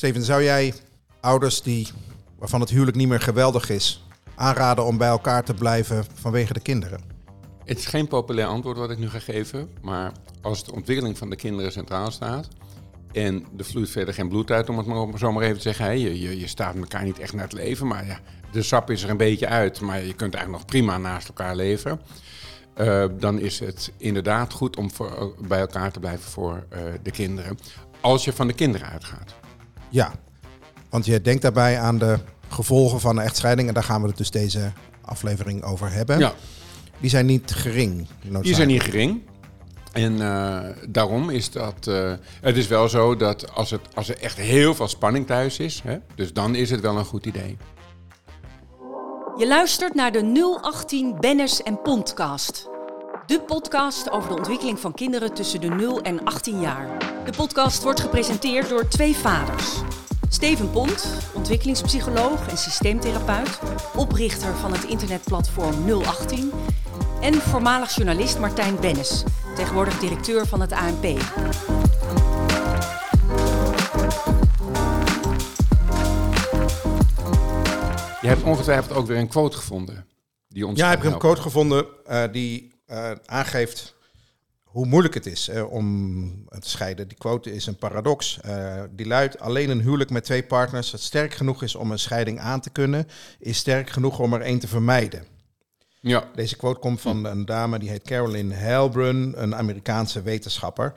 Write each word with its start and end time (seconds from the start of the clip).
Steven, 0.00 0.22
zou 0.22 0.42
jij 0.42 0.74
ouders 1.20 1.62
die, 1.62 1.88
waarvan 2.38 2.60
het 2.60 2.70
huwelijk 2.70 2.96
niet 2.96 3.08
meer 3.08 3.20
geweldig 3.20 3.70
is, 3.70 4.06
aanraden 4.34 4.84
om 4.84 4.98
bij 4.98 5.08
elkaar 5.08 5.44
te 5.44 5.54
blijven 5.54 6.04
vanwege 6.14 6.52
de 6.52 6.60
kinderen? 6.60 7.00
Het 7.64 7.78
is 7.78 7.86
geen 7.86 8.08
populair 8.08 8.46
antwoord 8.46 8.76
wat 8.76 8.90
ik 8.90 8.98
nu 8.98 9.08
ga 9.08 9.18
geven, 9.18 9.68
maar 9.82 10.12
als 10.42 10.64
de 10.64 10.72
ontwikkeling 10.72 11.18
van 11.18 11.30
de 11.30 11.36
kinderen 11.36 11.72
centraal 11.72 12.10
staat 12.10 12.48
en 13.12 13.46
er 13.56 13.64
vloeit 13.64 13.90
verder 13.90 14.14
geen 14.14 14.28
bloed 14.28 14.50
uit, 14.50 14.68
om 14.68 14.78
het 14.78 14.86
maar 14.86 15.18
zo 15.18 15.32
maar 15.32 15.42
even 15.42 15.56
te 15.56 15.62
zeggen, 15.62 15.98
je, 15.98 16.20
je, 16.20 16.40
je 16.40 16.46
staat 16.46 16.76
elkaar 16.76 17.04
niet 17.04 17.18
echt 17.18 17.32
naar 17.32 17.44
het 17.44 17.52
leven, 17.52 17.86
maar 17.86 18.06
ja, 18.06 18.18
de 18.52 18.62
sap 18.62 18.90
is 18.90 19.02
er 19.02 19.10
een 19.10 19.16
beetje 19.16 19.46
uit, 19.46 19.80
maar 19.80 19.98
je 19.98 20.14
kunt 20.14 20.34
eigenlijk 20.34 20.62
nog 20.62 20.64
prima 20.64 20.98
naast 20.98 21.28
elkaar 21.28 21.56
leven. 21.56 22.00
Uh, 22.76 23.04
dan 23.18 23.38
is 23.38 23.58
het 23.58 23.92
inderdaad 23.96 24.52
goed 24.52 24.76
om 24.76 24.90
voor, 24.90 25.34
bij 25.48 25.60
elkaar 25.60 25.92
te 25.92 26.00
blijven 26.00 26.30
voor 26.30 26.66
uh, 26.72 26.78
de 27.02 27.10
kinderen. 27.10 27.58
Als 28.00 28.24
je 28.24 28.32
van 28.32 28.46
de 28.46 28.54
kinderen 28.54 28.88
uitgaat. 28.88 29.34
Ja, 29.90 30.12
want 30.88 31.06
je 31.06 31.20
denkt 31.20 31.42
daarbij 31.42 31.78
aan 31.78 31.98
de 31.98 32.18
gevolgen 32.48 33.00
van 33.00 33.16
een 33.16 33.24
echtscheiding. 33.24 33.68
En 33.68 33.74
daar 33.74 33.82
gaan 33.82 34.02
we 34.02 34.08
het 34.08 34.16
dus 34.16 34.30
deze 34.30 34.72
aflevering 35.04 35.62
over 35.62 35.92
hebben. 35.92 36.18
Ja. 36.18 36.34
Die 37.00 37.10
zijn 37.10 37.26
niet 37.26 37.50
gering. 37.50 38.06
Die 38.42 38.54
zijn 38.54 38.68
niet 38.68 38.82
gering. 38.82 39.22
En 39.92 40.12
uh, 40.12 40.60
daarom 40.88 41.30
is 41.30 41.50
dat. 41.50 41.86
Uh, 41.88 42.12
het 42.40 42.56
is 42.56 42.66
wel 42.66 42.88
zo 42.88 43.16
dat 43.16 43.54
als, 43.54 43.70
het, 43.70 43.80
als 43.94 44.08
er 44.08 44.18
echt 44.18 44.36
heel 44.36 44.74
veel 44.74 44.88
spanning 44.88 45.26
thuis 45.26 45.58
is, 45.58 45.80
hè, 45.84 45.98
dus 46.14 46.32
dan 46.32 46.54
is 46.54 46.70
het 46.70 46.80
wel 46.80 46.98
een 46.98 47.04
goed 47.04 47.26
idee. 47.26 47.56
Je 49.36 49.46
luistert 49.46 49.94
naar 49.94 50.12
de 50.12 50.58
018 50.62 51.16
Bennis 51.20 51.62
en 51.62 51.82
Podcast. 51.82 52.69
De 53.30 53.40
podcast 53.40 54.10
over 54.10 54.28
de 54.28 54.36
ontwikkeling 54.36 54.78
van 54.78 54.94
kinderen 54.94 55.34
tussen 55.34 55.60
de 55.60 55.68
0 55.68 56.02
en 56.02 56.24
18 56.24 56.60
jaar. 56.60 56.98
De 57.24 57.32
podcast 57.36 57.82
wordt 57.82 58.00
gepresenteerd 58.00 58.68
door 58.68 58.88
twee 58.88 59.16
vaders. 59.16 59.82
Steven 60.28 60.70
Pont, 60.70 61.06
ontwikkelingspsycholoog 61.34 62.48
en 62.48 62.58
systeemtherapeut, 62.58 63.60
oprichter 63.96 64.56
van 64.56 64.72
het 64.72 64.84
internetplatform 64.84 66.02
018. 66.02 66.52
En 67.20 67.34
voormalig 67.34 67.94
journalist 67.94 68.38
Martijn 68.38 68.80
Bennis, 68.80 69.24
tegenwoordig 69.56 69.98
directeur 69.98 70.46
van 70.46 70.60
het 70.60 70.72
ANP. 70.72 71.04
Je 78.20 78.28
hebt 78.28 78.42
ongetwijfeld 78.42 78.98
ook 78.98 79.06
weer 79.06 79.18
een 79.18 79.28
quote 79.28 79.56
gevonden. 79.56 80.06
Die 80.48 80.66
ons 80.66 80.78
ja, 80.78 80.92
ik 80.92 81.02
heb 81.02 81.12
een 81.12 81.18
quote 81.18 81.42
gevonden 81.42 81.86
uh, 82.08 82.22
die 82.32 82.78
uh, 82.90 83.10
aangeeft 83.24 83.94
hoe 84.70 84.86
moeilijk 84.86 85.14
het 85.14 85.26
is 85.26 85.48
om 85.48 86.48
te 86.48 86.68
scheiden. 86.68 87.08
Die 87.08 87.18
quote 87.18 87.52
is 87.52 87.66
een 87.66 87.76
paradox. 87.76 88.40
Uh, 88.46 88.82
die 88.90 89.06
luidt: 89.06 89.40
Alleen 89.40 89.70
een 89.70 89.80
huwelijk 89.80 90.10
met 90.10 90.24
twee 90.24 90.42
partners 90.42 90.90
dat 90.90 91.00
sterk 91.00 91.34
genoeg 91.34 91.62
is 91.62 91.74
om 91.74 91.90
een 91.90 91.98
scheiding 91.98 92.38
aan 92.40 92.60
te 92.60 92.70
kunnen, 92.70 93.06
is 93.38 93.58
sterk 93.58 93.90
genoeg 93.90 94.18
om 94.18 94.34
er 94.34 94.40
één 94.40 94.58
te 94.58 94.68
vermijden. 94.68 95.24
Ja. 96.02 96.28
Deze 96.34 96.56
quote 96.56 96.80
komt 96.80 97.00
van 97.00 97.24
een 97.24 97.44
dame 97.44 97.78
die 97.78 97.88
heet 97.88 98.02
Carolyn 98.02 98.52
Helbrun, 98.52 99.32
een 99.36 99.54
Amerikaanse 99.54 100.22
wetenschapper. 100.22 100.92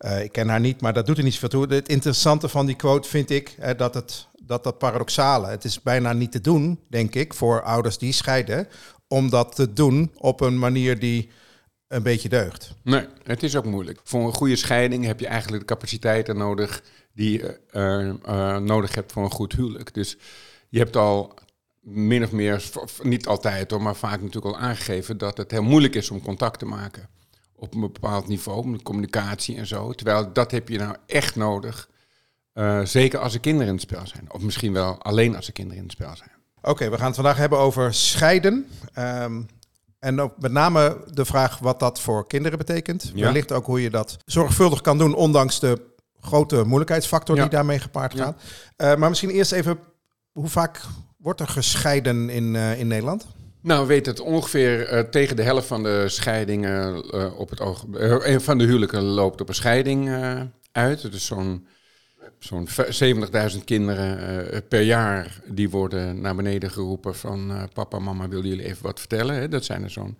Uh, 0.00 0.22
ik 0.22 0.32
ken 0.32 0.48
haar 0.48 0.60
niet, 0.60 0.80
maar 0.80 0.92
dat 0.92 1.06
doet 1.06 1.18
er 1.18 1.24
niet 1.24 1.32
zoveel 1.32 1.48
toe. 1.48 1.74
Het 1.74 1.88
interessante 1.88 2.48
van 2.48 2.66
die 2.66 2.76
quote 2.76 3.08
vind 3.08 3.30
ik 3.30 3.76
dat, 3.76 3.94
het, 3.94 4.26
dat 4.42 4.64
dat 4.64 4.78
paradoxale. 4.78 5.46
Het 5.46 5.64
is 5.64 5.82
bijna 5.82 6.12
niet 6.12 6.32
te 6.32 6.40
doen, 6.40 6.80
denk 6.88 7.14
ik, 7.14 7.34
voor 7.34 7.62
ouders 7.62 7.98
die 7.98 8.12
scheiden, 8.12 8.68
om 9.08 9.30
dat 9.30 9.54
te 9.54 9.72
doen 9.72 10.10
op 10.14 10.40
een 10.40 10.58
manier 10.58 10.98
die 10.98 11.28
een 11.88 12.02
beetje 12.02 12.28
deugt. 12.28 12.74
Nee, 12.82 13.06
het 13.22 13.42
is 13.42 13.56
ook 13.56 13.64
moeilijk. 13.64 14.00
Voor 14.04 14.26
een 14.26 14.34
goede 14.34 14.56
scheiding 14.56 15.04
heb 15.04 15.20
je 15.20 15.26
eigenlijk 15.26 15.68
de 15.68 15.74
capaciteiten 15.74 16.36
nodig 16.36 16.82
die 17.14 17.32
je 17.32 17.60
uh, 18.26 18.56
nodig 18.56 18.94
hebt 18.94 19.12
voor 19.12 19.24
een 19.24 19.30
goed 19.30 19.52
huwelijk. 19.52 19.94
Dus 19.94 20.16
je 20.68 20.78
hebt 20.78 20.96
al 20.96 21.34
min 21.80 22.24
of 22.24 22.32
meer, 22.32 22.70
niet 23.02 23.26
altijd 23.26 23.70
hoor, 23.70 23.82
maar 23.82 23.96
vaak 23.96 24.20
natuurlijk 24.20 24.56
al 24.56 24.60
aangegeven 24.60 25.18
dat 25.18 25.36
het 25.36 25.50
heel 25.50 25.62
moeilijk 25.62 25.94
is 25.94 26.10
om 26.10 26.22
contact 26.22 26.58
te 26.58 26.66
maken. 26.66 27.08
Op 27.56 27.74
een 27.74 27.80
bepaald 27.80 28.28
niveau, 28.28 28.68
met 28.68 28.82
communicatie 28.82 29.56
en 29.56 29.66
zo. 29.66 29.92
Terwijl 29.92 30.32
dat 30.32 30.50
heb 30.50 30.68
je 30.68 30.78
nou 30.78 30.96
echt 31.06 31.36
nodig. 31.36 31.88
Uh, 32.54 32.84
zeker 32.84 33.18
als 33.18 33.34
er 33.34 33.40
kinderen 33.40 33.68
in 33.68 33.74
het 33.74 33.82
spel 33.82 34.06
zijn. 34.06 34.32
Of 34.32 34.42
misschien 34.42 34.72
wel 34.72 35.02
alleen 35.02 35.36
als 35.36 35.46
er 35.46 35.52
kinderen 35.52 35.78
in 35.82 35.88
het 35.88 35.96
spel 35.96 36.16
zijn. 36.16 36.37
Oké, 36.60 36.70
okay, 36.70 36.90
we 36.90 36.96
gaan 36.96 37.06
het 37.06 37.14
vandaag 37.14 37.36
hebben 37.36 37.58
over 37.58 37.94
scheiden. 37.94 38.66
Um, 38.98 39.46
en 39.98 40.20
ook 40.20 40.32
met 40.38 40.52
name 40.52 41.04
de 41.10 41.24
vraag 41.24 41.58
wat 41.58 41.80
dat 41.80 42.00
voor 42.00 42.26
kinderen 42.26 42.58
betekent. 42.58 43.10
Ja. 43.14 43.24
Wellicht 43.24 43.52
ook 43.52 43.66
hoe 43.66 43.82
je 43.82 43.90
dat 43.90 44.16
zorgvuldig 44.24 44.80
kan 44.80 44.98
doen, 44.98 45.14
ondanks 45.14 45.60
de 45.60 45.80
grote 46.20 46.64
moeilijkheidsfactor 46.64 47.36
ja. 47.36 47.42
die 47.42 47.50
daarmee 47.50 47.78
gepaard 47.78 48.14
gaat. 48.14 48.42
Uh, 48.76 48.94
maar 48.94 49.08
misschien 49.08 49.30
eerst 49.30 49.52
even, 49.52 49.78
hoe 50.32 50.48
vaak 50.48 50.80
wordt 51.16 51.40
er 51.40 51.48
gescheiden 51.48 52.30
in, 52.30 52.54
uh, 52.54 52.80
in 52.80 52.86
Nederland? 52.86 53.26
Nou, 53.62 53.80
we 53.80 53.86
weten 53.86 54.12
het 54.12 54.20
ongeveer 54.20 54.92
uh, 54.92 55.00
tegen 55.00 55.36
de 55.36 55.42
helft 55.42 55.66
van 55.66 55.82
de 55.82 56.04
scheidingen 56.08 57.04
op 57.36 57.50
het 57.50 57.60
oog, 57.60 57.84
van 58.36 58.58
de 58.58 58.64
huwelijken 58.64 59.02
loopt 59.02 59.40
op 59.40 59.48
een 59.48 59.54
scheiding 59.54 60.10
uit. 60.72 61.12
Dus 61.12 61.26
zo'n 61.26 61.66
zo'n 62.38 62.68
70.000 62.68 63.64
kinderen 63.64 64.52
uh, 64.54 64.58
per 64.68 64.80
jaar 64.80 65.40
die 65.46 65.70
worden 65.70 66.20
naar 66.20 66.34
beneden 66.34 66.70
geroepen 66.70 67.14
van 67.14 67.50
uh, 67.50 67.62
papa, 67.72 67.98
mama, 67.98 68.28
willen 68.28 68.48
jullie 68.48 68.64
even 68.64 68.82
wat 68.82 68.98
vertellen? 68.98 69.50
Dat 69.50 69.64
zijn 69.64 69.82
er 69.82 69.90
zo'n 69.90 70.18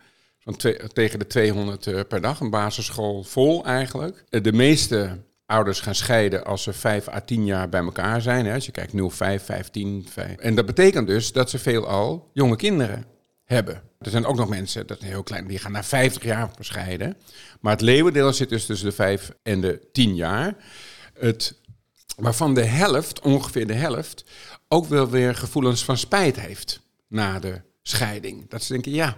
tegen 0.92 1.18
de 1.18 1.26
200 1.26 1.86
uh, 1.86 2.00
per 2.08 2.20
dag, 2.20 2.40
een 2.40 2.50
basisschool 2.50 3.22
vol 3.24 3.64
eigenlijk. 3.64 4.24
de 4.28 4.52
meeste 4.52 5.18
ouders 5.46 5.80
gaan 5.80 5.94
scheiden 5.94 6.44
als 6.44 6.62
ze 6.62 6.72
5 6.72 7.08
à 7.08 7.20
10 7.20 7.44
jaar 7.44 7.68
bij 7.68 7.80
elkaar 7.80 8.22
zijn. 8.22 8.46
Als 8.46 8.66
je 8.66 8.72
kijkt 8.72 8.92
0, 8.92 9.10
5, 9.10 9.44
15, 9.44 10.06
5. 10.10 10.36
En 10.36 10.54
dat 10.54 10.66
betekent 10.66 11.06
dus 11.06 11.32
dat 11.32 11.50
ze 11.50 11.58
veelal 11.58 12.30
jonge 12.32 12.56
kinderen 12.56 13.04
hebben. 13.44 13.82
Er 13.98 14.10
zijn 14.10 14.24
ook 14.24 14.36
nog 14.36 14.48
mensen, 14.48 14.86
dat 14.86 15.02
heel 15.02 15.22
klein, 15.22 15.46
die 15.46 15.58
gaan 15.58 15.72
naar 15.72 15.84
50 15.84 16.22
jaar 16.22 16.50
scheiden. 16.58 17.16
Maar 17.60 17.72
het 17.72 17.80
leeuwendeel 17.80 18.32
zit 18.32 18.48
dus 18.48 18.66
tussen 18.66 18.88
de 18.88 18.94
5 18.94 19.32
en 19.42 19.60
de 19.60 19.88
10 19.92 20.14
jaar. 20.14 20.54
Het 21.18 21.60
waarvan 22.18 22.54
de 22.54 22.64
helft, 22.64 23.20
ongeveer 23.20 23.66
de 23.66 23.74
helft, 23.74 24.24
ook 24.68 24.86
wel 24.86 25.10
weer 25.10 25.34
gevoelens 25.34 25.84
van 25.84 25.96
spijt 25.96 26.40
heeft 26.40 26.80
na 27.08 27.38
de 27.38 27.60
scheiding. 27.82 28.48
Dat 28.48 28.62
ze 28.62 28.72
denken, 28.72 28.92
ja. 28.92 29.16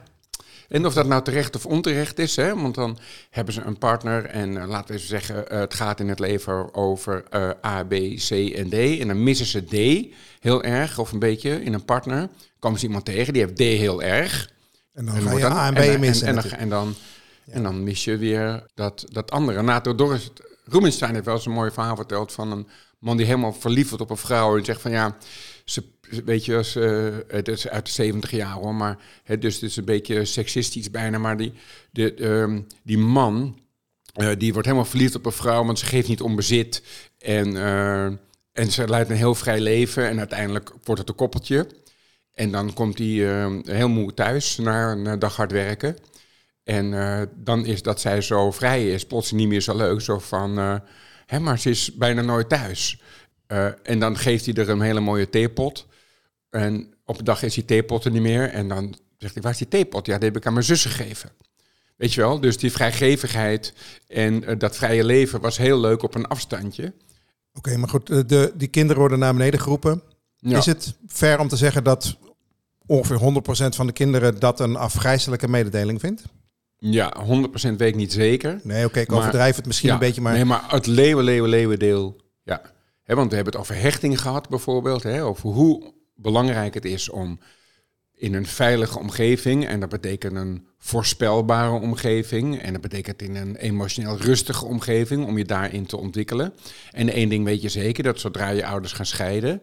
En 0.68 0.86
of 0.86 0.94
dat 0.94 1.06
nou 1.06 1.22
terecht 1.22 1.56
of 1.56 1.66
onterecht 1.66 2.18
is, 2.18 2.36
hè, 2.36 2.54
want 2.54 2.74
dan 2.74 2.98
hebben 3.30 3.54
ze 3.54 3.62
een 3.62 3.78
partner 3.78 4.24
en 4.24 4.50
uh, 4.50 4.68
laten 4.68 4.94
we 4.94 5.00
zeggen, 5.00 5.44
uh, 5.52 5.58
het 5.58 5.74
gaat 5.74 6.00
in 6.00 6.08
het 6.08 6.18
leven 6.18 6.74
over 6.74 7.24
uh, 7.34 7.50
A, 7.64 7.84
B, 7.84 7.94
C 8.28 8.30
en 8.30 8.68
D. 8.68 8.74
En 9.00 9.06
dan 9.06 9.22
missen 9.22 9.46
ze 9.46 9.64
D 9.64 10.06
heel 10.40 10.62
erg, 10.62 10.98
of 10.98 11.12
een 11.12 11.18
beetje 11.18 11.62
in 11.62 11.72
een 11.72 11.84
partner. 11.84 12.28
Komen 12.58 12.78
ze 12.78 12.86
iemand 12.86 13.04
tegen, 13.04 13.32
die 13.32 13.42
heeft 13.42 13.56
D 13.56 13.58
heel 13.58 14.02
erg. 14.02 14.50
En 14.92 15.04
dan 15.04 15.14
en 15.14 15.22
ga 15.22 15.32
je 15.32 15.40
dan, 15.40 15.52
A 15.52 15.72
en 15.72 15.96
B 15.96 15.98
missen. 15.98 16.26
En, 16.26 16.38
en, 16.38 16.58
en, 16.58 16.68
dan, 16.68 16.94
ja. 17.44 17.52
en 17.52 17.62
dan 17.62 17.84
mis 17.84 18.04
je 18.04 18.16
weer 18.16 18.66
dat, 18.74 19.06
dat 19.08 19.30
andere. 19.30 19.62
Na, 19.62 19.80
door, 19.80 20.20
Rubinstein 20.70 21.12
heeft 21.12 21.24
wel 21.24 21.34
eens 21.34 21.46
een 21.46 21.52
mooi 21.52 21.70
verhaal 21.70 21.96
verteld 21.96 22.32
van 22.32 22.52
een 22.52 22.66
man 22.98 23.16
die 23.16 23.26
helemaal 23.26 23.52
verliefd 23.52 23.88
wordt 23.88 24.04
op 24.04 24.10
een 24.10 24.16
vrouw 24.16 24.58
en 24.58 24.64
zegt 24.64 24.80
van 24.80 24.90
ja, 24.90 25.16
ze, 25.64 25.84
weet 26.24 26.44
je, 26.44 26.72
uh, 26.76 27.34
het 27.36 27.48
is 27.48 27.68
uit 27.68 27.86
de 27.86 27.92
70 27.92 28.30
jaar 28.30 28.52
hoor, 28.52 28.74
maar 28.74 28.98
hè, 29.24 29.38
dus 29.38 29.54
het 29.54 29.62
is 29.62 29.76
een 29.76 29.84
beetje 29.84 30.24
seksistisch 30.24 30.90
bijna, 30.90 31.18
maar 31.18 31.36
die, 31.36 31.52
de, 31.90 32.24
um, 32.24 32.66
die 32.82 32.98
man, 32.98 33.58
uh, 34.16 34.30
die 34.38 34.52
wordt 34.52 34.66
helemaal 34.66 34.88
verliefd 34.88 35.14
op 35.14 35.26
een 35.26 35.32
vrouw, 35.32 35.64
want 35.64 35.78
ze 35.78 35.86
geeft 35.86 36.08
niet 36.08 36.20
om 36.20 36.36
bezit 36.36 36.82
en, 37.18 37.54
uh, 37.54 38.04
en 38.52 38.70
ze 38.70 38.88
leidt 38.88 39.10
een 39.10 39.16
heel 39.16 39.34
vrij 39.34 39.60
leven 39.60 40.08
en 40.08 40.18
uiteindelijk 40.18 40.72
wordt 40.84 41.00
het 41.00 41.10
een 41.10 41.16
koppeltje. 41.16 41.66
En 42.34 42.50
dan 42.50 42.72
komt 42.72 42.98
hij 42.98 43.06
heel 43.64 43.88
moe 43.88 44.14
thuis 44.14 44.56
na 44.56 44.92
een 44.92 45.18
dag 45.18 45.36
hard 45.36 45.52
werken. 45.52 45.96
En 46.70 47.28
dan 47.36 47.66
is 47.66 47.82
dat 47.82 48.00
zij 48.00 48.20
zo 48.20 48.50
vrij 48.50 48.92
is, 48.92 49.06
plots 49.06 49.32
niet 49.32 49.48
meer 49.48 49.60
zo 49.60 49.76
leuk. 49.76 50.00
Zo 50.00 50.18
van, 50.18 50.82
Hè, 51.30 51.40
maar 51.40 51.58
ze 51.58 51.70
is 51.70 51.94
bijna 51.94 52.22
nooit 52.22 52.48
thuis. 52.48 53.00
Uh, 53.48 53.66
en 53.82 53.98
dan 53.98 54.16
geeft 54.16 54.44
hij 54.44 54.54
er 54.54 54.68
een 54.68 54.80
hele 54.80 55.00
mooie 55.00 55.28
theepot. 55.28 55.86
En 56.50 56.94
op 57.04 57.18
een 57.18 57.24
dag 57.24 57.42
is 57.42 57.54
die 57.54 57.64
theepot 57.64 58.04
er 58.04 58.10
niet 58.10 58.22
meer. 58.22 58.48
En 58.48 58.68
dan 58.68 58.94
zegt 59.18 59.34
hij, 59.34 59.42
waar 59.42 59.52
is 59.52 59.58
die 59.58 59.68
theepot? 59.68 60.06
Ja, 60.06 60.18
die 60.18 60.28
heb 60.28 60.36
ik 60.36 60.46
aan 60.46 60.52
mijn 60.52 60.64
zus 60.64 60.84
gegeven. 60.84 61.30
Weet 61.96 62.14
je 62.14 62.20
wel? 62.20 62.40
Dus 62.40 62.58
die 62.58 62.72
vrijgevigheid 62.72 63.72
en 64.06 64.58
dat 64.58 64.76
vrije 64.76 65.04
leven 65.04 65.40
was 65.40 65.56
heel 65.56 65.80
leuk 65.80 66.02
op 66.02 66.14
een 66.14 66.26
afstandje. 66.26 66.84
Oké, 66.84 66.94
okay, 67.52 67.76
maar 67.76 67.88
goed, 67.88 68.28
de, 68.28 68.52
die 68.54 68.68
kinderen 68.68 69.00
worden 69.00 69.18
naar 69.18 69.32
beneden 69.32 69.60
geroepen. 69.60 70.02
Ja. 70.36 70.58
Is 70.58 70.66
het 70.66 70.94
fair 71.06 71.38
om 71.38 71.48
te 71.48 71.56
zeggen 71.56 71.84
dat 71.84 72.16
ongeveer 72.86 73.18
100% 73.18 73.76
van 73.76 73.86
de 73.86 73.92
kinderen 73.92 74.38
dat 74.38 74.60
een 74.60 74.76
afgrijzelijke 74.76 75.48
mededeling 75.48 76.00
vindt? 76.00 76.22
Ja, 76.80 77.24
100% 77.26 77.76
weet 77.76 77.80
ik 77.80 77.94
niet 77.94 78.12
zeker. 78.12 78.60
Nee, 78.62 78.78
oké, 78.78 78.86
okay, 78.86 79.02
ik 79.02 79.12
overdrijf 79.12 79.56
het 79.56 79.66
misschien 79.66 79.88
ja, 79.88 79.94
een 79.94 80.00
beetje, 80.00 80.20
maar... 80.20 80.32
Nee, 80.32 80.44
maar 80.44 80.64
het 80.68 80.86
leeuwen, 80.86 81.24
leeuwen, 81.24 81.50
leeuwendeel, 81.50 82.20
ja. 82.42 82.62
He, 83.02 83.14
want 83.14 83.30
we 83.30 83.34
hebben 83.34 83.52
het 83.52 83.62
over 83.62 83.76
hechting 83.76 84.20
gehad 84.20 84.48
bijvoorbeeld, 84.48 85.02
hè, 85.02 85.24
over 85.24 85.50
hoe 85.50 85.92
belangrijk 86.14 86.74
het 86.74 86.84
is 86.84 87.08
om 87.08 87.40
in 88.20 88.34
een 88.34 88.46
veilige 88.46 88.98
omgeving. 88.98 89.66
En 89.66 89.80
dat 89.80 89.88
betekent 89.88 90.36
een 90.36 90.66
voorspelbare 90.78 91.80
omgeving. 91.80 92.60
En 92.60 92.72
dat 92.72 92.82
betekent 92.82 93.22
in 93.22 93.36
een 93.36 93.56
emotioneel 93.56 94.16
rustige 94.16 94.64
omgeving 94.64 95.26
om 95.26 95.38
je 95.38 95.44
daarin 95.44 95.86
te 95.86 95.96
ontwikkelen. 95.96 96.54
En 96.90 97.12
één 97.12 97.28
ding 97.28 97.44
weet 97.44 97.62
je 97.62 97.68
zeker, 97.68 98.04
dat 98.04 98.20
zodra 98.20 98.48
je 98.48 98.66
ouders 98.66 98.92
gaan 98.92 99.06
scheiden, 99.06 99.62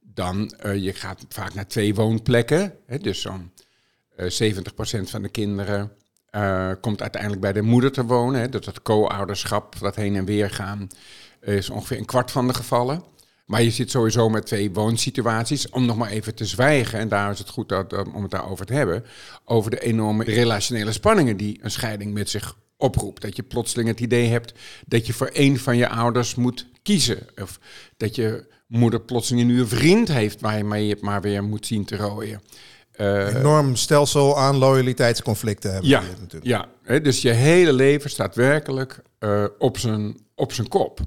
dan 0.00 0.54
uh, 0.64 0.76
je 0.76 0.92
gaat 0.92 1.24
vaak 1.28 1.54
naar 1.54 1.66
twee 1.66 1.94
woonplekken. 1.94 2.74
Hè, 2.86 2.98
dus 2.98 3.20
zo'n 3.20 3.52
uh, 4.16 4.52
70% 4.54 5.02
van 5.02 5.22
de 5.22 5.28
kinderen 5.28 5.92
uh, 6.32 6.70
komt 6.80 7.02
uiteindelijk 7.02 7.42
bij 7.42 7.52
de 7.52 7.62
moeder 7.62 7.92
te 7.92 8.04
wonen. 8.04 8.40
Hè, 8.40 8.48
dat 8.48 8.82
co-ouderschap, 8.82 9.78
dat 9.80 9.96
heen 9.96 10.16
en 10.16 10.24
weer 10.24 10.50
gaan, 10.50 10.88
is 11.40 11.70
ongeveer 11.70 11.98
een 11.98 12.04
kwart 12.04 12.30
van 12.30 12.46
de 12.46 12.54
gevallen. 12.54 13.02
Maar 13.46 13.62
je 13.62 13.70
zit 13.70 13.90
sowieso 13.90 14.28
met 14.28 14.46
twee 14.46 14.72
woonsituaties. 14.72 15.68
Om 15.68 15.86
nog 15.86 15.96
maar 15.96 16.10
even 16.10 16.34
te 16.34 16.44
zwijgen, 16.44 16.98
en 16.98 17.08
daar 17.08 17.30
is 17.30 17.38
het 17.38 17.48
goed 17.48 17.68
dat, 17.68 18.12
om 18.12 18.22
het 18.22 18.30
daarover 18.30 18.66
te 18.66 18.72
hebben. 18.72 19.04
Over 19.44 19.70
de 19.70 19.80
enorme 19.80 20.24
relationele 20.24 20.92
spanningen 20.92 21.36
die 21.36 21.58
een 21.62 21.70
scheiding 21.70 22.14
met 22.14 22.30
zich 22.30 22.56
oproept. 22.76 23.22
Dat 23.22 23.36
je 23.36 23.42
plotseling 23.42 23.88
het 23.88 24.00
idee 24.00 24.28
hebt 24.28 24.52
dat 24.86 25.06
je 25.06 25.12
voor 25.12 25.26
één 25.26 25.58
van 25.58 25.76
je 25.76 25.88
ouders 25.88 26.34
moet 26.34 26.66
kiezen. 26.82 27.26
Of 27.42 27.58
dat 27.96 28.14
je 28.14 28.46
moeder 28.66 29.00
plotseling 29.00 29.42
een 29.42 29.52
nieuwe 29.52 29.68
vriend 29.68 30.08
heeft 30.08 30.40
waar 30.40 30.56
je 30.56 30.64
mee 30.64 30.96
maar 31.00 31.20
weer 31.20 31.44
moet 31.44 31.66
zien 31.66 31.84
te 31.84 31.96
rooien. 31.96 32.42
Uh, 33.00 33.34
Enorm 33.34 33.76
stelsel 33.76 34.38
aan 34.38 34.56
loyaliteitsconflicten 34.56 35.72
hebben. 35.72 35.90
Ja, 35.90 36.00
natuurlijk. 36.20 36.44
ja 36.44 36.68
hè, 36.82 37.00
dus 37.00 37.22
je 37.22 37.30
hele 37.30 37.72
leven 37.72 38.10
staat 38.10 38.34
werkelijk 38.34 39.02
uh, 39.20 39.44
op, 39.58 39.78
zijn, 39.78 40.16
op 40.34 40.52
zijn 40.52 40.68
kop 40.68 41.00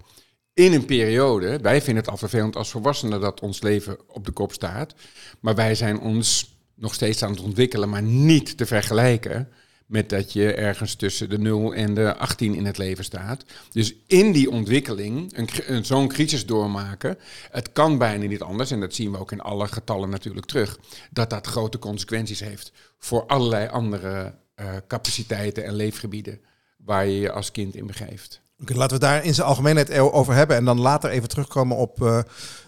in 0.53 0.73
een 0.73 0.85
periode, 0.85 1.59
wij 1.61 1.81
vinden 1.81 2.03
het 2.03 2.11
al 2.11 2.17
vervelend 2.17 2.55
als 2.55 2.69
volwassenen 2.69 3.21
dat 3.21 3.39
ons 3.39 3.61
leven 3.61 3.97
op 4.07 4.25
de 4.25 4.31
kop 4.31 4.53
staat, 4.53 4.93
maar 5.39 5.55
wij 5.55 5.75
zijn 5.75 5.99
ons 5.99 6.55
nog 6.75 6.93
steeds 6.93 7.23
aan 7.23 7.31
het 7.31 7.41
ontwikkelen, 7.41 7.89
maar 7.89 8.01
niet 8.01 8.57
te 8.57 8.65
vergelijken 8.65 9.47
met 9.91 10.09
dat 10.09 10.33
je 10.33 10.53
ergens 10.53 10.95
tussen 10.95 11.29
de 11.29 11.37
0 11.37 11.73
en 11.73 11.93
de 11.93 12.17
18 12.17 12.55
in 12.55 12.65
het 12.65 12.77
leven 12.77 13.03
staat. 13.03 13.43
Dus 13.71 13.95
in 14.07 14.31
die 14.31 14.51
ontwikkeling 14.51 15.37
een, 15.37 15.49
een 15.65 15.85
zo'n 15.85 16.07
crisis 16.07 16.45
doormaken, 16.45 17.17
het 17.51 17.71
kan 17.71 17.97
bijna 17.97 18.25
niet 18.25 18.41
anders, 18.41 18.71
en 18.71 18.79
dat 18.79 18.93
zien 18.93 19.11
we 19.11 19.17
ook 19.17 19.31
in 19.31 19.41
alle 19.41 19.67
getallen 19.67 20.09
natuurlijk 20.09 20.45
terug, 20.45 20.79
dat 21.11 21.29
dat 21.29 21.47
grote 21.47 21.79
consequenties 21.79 22.39
heeft 22.39 22.71
voor 22.97 23.25
allerlei 23.25 23.67
andere 23.67 24.35
uh, 24.55 24.65
capaciteiten 24.87 25.65
en 25.65 25.73
leefgebieden 25.73 26.39
waar 26.77 27.05
je 27.05 27.19
je 27.19 27.31
als 27.31 27.51
kind 27.51 27.75
in 27.75 27.87
begeeft. 27.87 28.41
Okay, 28.61 28.77
laten 28.77 28.99
we 28.99 29.05
daar 29.05 29.25
in 29.25 29.33
zijn 29.33 29.47
algemeenheid 29.47 29.97
over 29.97 30.33
hebben 30.33 30.57
en 30.57 30.65
dan 30.65 30.79
later 30.79 31.09
even 31.09 31.29
terugkomen 31.29 31.77
op 31.77 32.01
uh, 32.01 32.19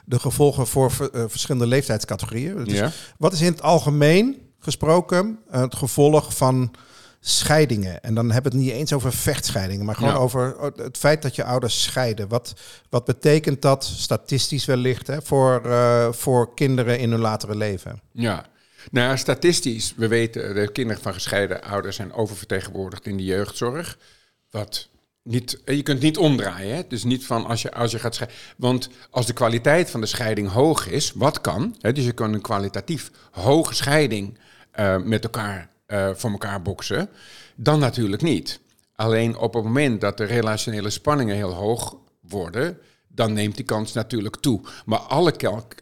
de 0.05 0.19
gevolgen 0.19 0.67
voor 0.67 0.91
uh, 0.91 1.23
verschillende 1.27 1.67
leeftijdscategorieën. 1.67 2.63
Dus 2.63 2.73
ja. 2.73 2.91
Wat 3.17 3.33
is 3.33 3.41
in 3.41 3.51
het 3.51 3.61
algemeen 3.61 4.41
gesproken 4.59 5.39
het 5.49 5.75
gevolg 5.75 6.35
van 6.35 6.71
scheidingen? 7.25 8.01
En 8.03 8.13
dan 8.13 8.31
hebben 8.31 8.51
we 8.51 8.57
het 8.57 8.67
niet 8.67 8.75
eens 8.75 8.93
over 8.93 9.13
vechtscheidingen, 9.13 9.85
maar 9.85 9.95
gewoon 9.95 10.13
Ja. 10.13 10.19
over 10.19 10.55
het 10.75 10.97
feit 10.97 11.21
dat 11.21 11.35
je 11.35 11.43
ouders 11.43 11.83
scheiden. 11.83 12.27
Wat, 12.27 12.53
wat 12.89 13.05
betekent 13.05 13.61
dat 13.61 13.83
statistisch 13.83 14.65
wellicht 14.65 15.07
hè, 15.07 15.21
voor, 15.21 15.61
eh, 15.65 16.11
voor 16.11 16.53
kinderen 16.53 16.99
in 16.99 17.11
hun 17.11 17.19
latere 17.19 17.55
leven? 17.55 18.01
Ja, 18.11 18.45
nou 18.91 19.17
statistisch, 19.17 19.93
we 19.95 20.07
weten, 20.07 20.55
de 20.55 20.71
kinderen 20.71 21.01
van 21.01 21.13
gescheiden 21.13 21.61
ouders 21.63 21.95
zijn 21.95 22.13
oververtegenwoordigd 22.13 23.05
in 23.05 23.17
de 23.17 23.23
jeugdzorg. 23.23 23.97
Wat 24.51 24.87
niet, 25.23 25.61
je 25.65 25.83
kunt 25.83 26.01
niet 26.01 26.17
omdraaien, 26.17 26.75
hè? 26.75 26.81
dus 26.87 27.03
niet 27.03 27.25
van 27.25 27.45
als 27.45 27.61
je, 27.61 27.73
als 27.73 27.91
je 27.91 27.99
gaat 27.99 28.15
scheiden. 28.15 28.39
Want 28.57 28.89
als 29.09 29.25
de 29.25 29.33
kwaliteit 29.33 29.89
van 29.89 30.01
de 30.01 30.07
scheiding 30.07 30.49
hoog 30.49 30.87
is, 30.87 31.11
wat 31.15 31.41
kan, 31.41 31.75
hè? 31.79 31.93
dus 31.93 32.05
je 32.05 32.11
kan 32.11 32.33
een 32.33 32.41
kwalitatief 32.41 33.11
hoge 33.31 33.75
scheiding 33.75 34.37
eh, 34.71 34.97
met 34.97 35.23
elkaar 35.23 35.69
eh, 35.93 36.09
voor 36.13 36.31
elkaar 36.31 36.61
boksen, 36.61 37.09
dan 37.55 37.79
natuurlijk 37.79 38.21
niet. 38.21 38.59
Alleen 38.95 39.37
op 39.37 39.53
het 39.53 39.63
moment 39.63 40.01
dat 40.01 40.17
de 40.17 40.23
relationele 40.23 40.89
spanningen 40.89 41.35
heel 41.35 41.53
hoog 41.53 41.97
worden, 42.19 42.77
dan 43.07 43.33
neemt 43.33 43.55
die 43.55 43.65
kans 43.65 43.93
natuurlijk 43.93 44.35
toe. 44.35 44.61
Maar 44.85 44.99
alle, 44.99 45.33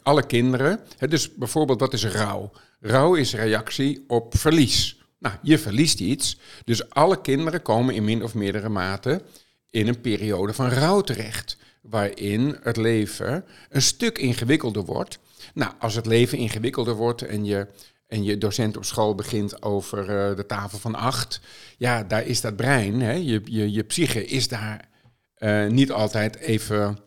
alle 0.04 0.26
kinderen, 0.26 0.80
hè, 0.98 1.08
dus 1.08 1.36
bijvoorbeeld 1.36 1.80
wat 1.80 1.94
is 1.94 2.06
rouw? 2.06 2.52
Rouw 2.80 3.16
is 3.16 3.34
reactie 3.34 4.04
op 4.08 4.38
verlies. 4.38 5.00
Nou, 5.20 5.36
je 5.42 5.58
verliest 5.58 6.00
iets, 6.00 6.38
dus 6.66 6.90
alle 6.90 7.22
kinderen 7.22 7.62
komen 7.62 7.96
in 7.96 8.04
min 8.04 8.24
of 8.24 8.34
meerdere 8.34 8.70
mate 8.70 9.22
in 9.70 9.88
een 9.88 10.02
periode 10.02 10.54
van 10.54 10.70
rouw 10.70 11.02
terecht, 11.02 11.58
waarin 11.82 12.58
het 12.62 12.78
leven 12.78 13.46
een 13.70 13.82
stuk 13.82 14.18
ingewikkelder 14.18 14.86
wordt. 14.86 15.20
Nou, 15.54 15.72
als 15.80 15.96
het 15.96 16.06
leven 16.06 16.38
ingewikkelder 16.38 16.96
wordt 16.96 17.22
en 17.22 17.46
je, 17.46 17.68
en 18.12 18.24
je 18.24 18.38
docent 18.38 18.78
op 18.78 18.86
school 18.86 19.16
begint 19.16 19.62
over 19.62 20.00
eh, 20.00 20.36
de 20.36 20.46
tafel 20.46 20.80
van 20.80 20.96
acht, 20.96 21.42
ja, 21.78 22.04
daar 22.04 22.26
is 22.26 22.42
dat 22.42 22.56
brein, 22.56 23.02
hè, 23.02 23.12
je, 23.12 23.42
je, 23.46 23.72
je 23.72 23.84
psyche 23.84 24.26
is 24.26 24.48
daar 24.48 24.90
eh, 25.36 25.68
niet 25.68 25.92
altijd 25.92 26.36
even 26.36 26.98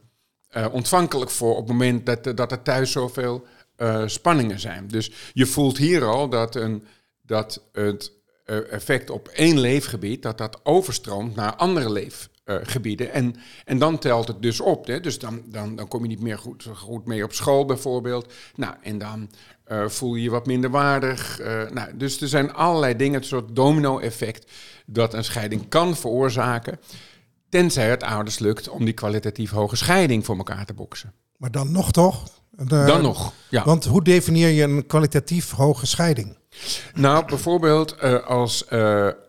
eh, 0.49 0.67
ontvankelijk 0.73 1.31
voor 1.31 1.51
op 1.51 1.57
het 1.57 1.67
moment 1.67 2.07
dat, 2.07 2.37
dat 2.37 2.53
er 2.53 2.63
thuis 2.63 2.93
zoveel 2.93 3.47
spanningen 4.07 4.61
zijn. 4.61 4.89
Dus 4.89 5.11
je 5.33 5.47
voelt 5.47 5.79
hier 5.79 6.05
al 6.05 6.29
dat, 6.29 6.55
een, 6.55 6.85
dat 7.23 7.69
het 7.73 8.13
effect 8.71 9.11
op 9.11 9.29
één 9.29 9.59
leefgebied, 9.59 10.23
dat 10.23 10.39
dat 10.39 10.61
overstroomt 10.63 11.35
naar 11.35 11.55
andere 11.55 11.93
leefgebieden. 11.93 13.13
en, 13.13 13.37
en 13.65 13.79
dan 13.79 13.99
telt 13.99 14.29
het 14.29 14.43
dus 14.43 14.61
op. 14.61 14.87
Hè? 14.87 15.01
Dus 15.01 15.19
dan, 15.19 15.43
dan, 15.47 15.77
dan 15.77 15.89
kom 15.89 16.03
je 16.03 16.09
niet 16.09 16.23
meer 16.23 16.39
goed, 16.39 16.67
goed 16.75 17.07
mee 17.07 17.25
op 17.25 17.33
school 17.33 17.65
bijvoorbeeld. 17.65 18.33
Nou, 18.55 18.75
en 18.83 18.99
dan 18.99 19.31
eh, 19.65 19.89
voel 19.89 20.15
je 20.15 20.23
je 20.23 20.31
wat 20.31 20.47
minder 20.47 20.71
waardig. 20.71 21.41
Eh, 21.41 21.63
nou, 21.71 21.97
dus 21.97 22.21
er 22.21 22.29
zijn 22.29 22.53
allerlei 22.55 22.97
dingen, 22.97 23.19
een 23.21 23.27
soort 23.27 23.57
domino-effect, 23.57 24.51
dat 24.87 25.15
een 25.15 25.25
scheiding 25.25 25.69
kan 25.69 25.97
veroorzaken. 25.97 26.79
Tenzij 27.49 27.89
het 27.91 28.03
ouders 28.03 28.39
lukt 28.39 28.69
om 28.69 28.85
die 28.85 28.95
kwalitatief 28.95 29.51
hoge 29.51 29.77
scheiding 29.77 30.25
voor 30.25 30.37
elkaar 30.37 30.65
te 30.67 30.75
boksen. 30.75 31.13
Maar 31.37 31.51
dan 31.51 31.73
nog 31.73 31.93
toch? 31.93 32.29
De- 32.51 32.85
Dan 32.87 33.03
nog, 33.03 33.33
ja. 33.51 33.65
Want 33.65 33.85
hoe 33.85 34.03
definieer 34.05 34.49
je 34.49 34.63
een 34.63 34.87
kwalitatief 34.87 35.51
hoge 35.51 35.87
scheiding? 35.87 36.37
Nou, 36.95 37.25
bijvoorbeeld 37.27 37.93
eh, 37.97 38.27
als 38.27 38.65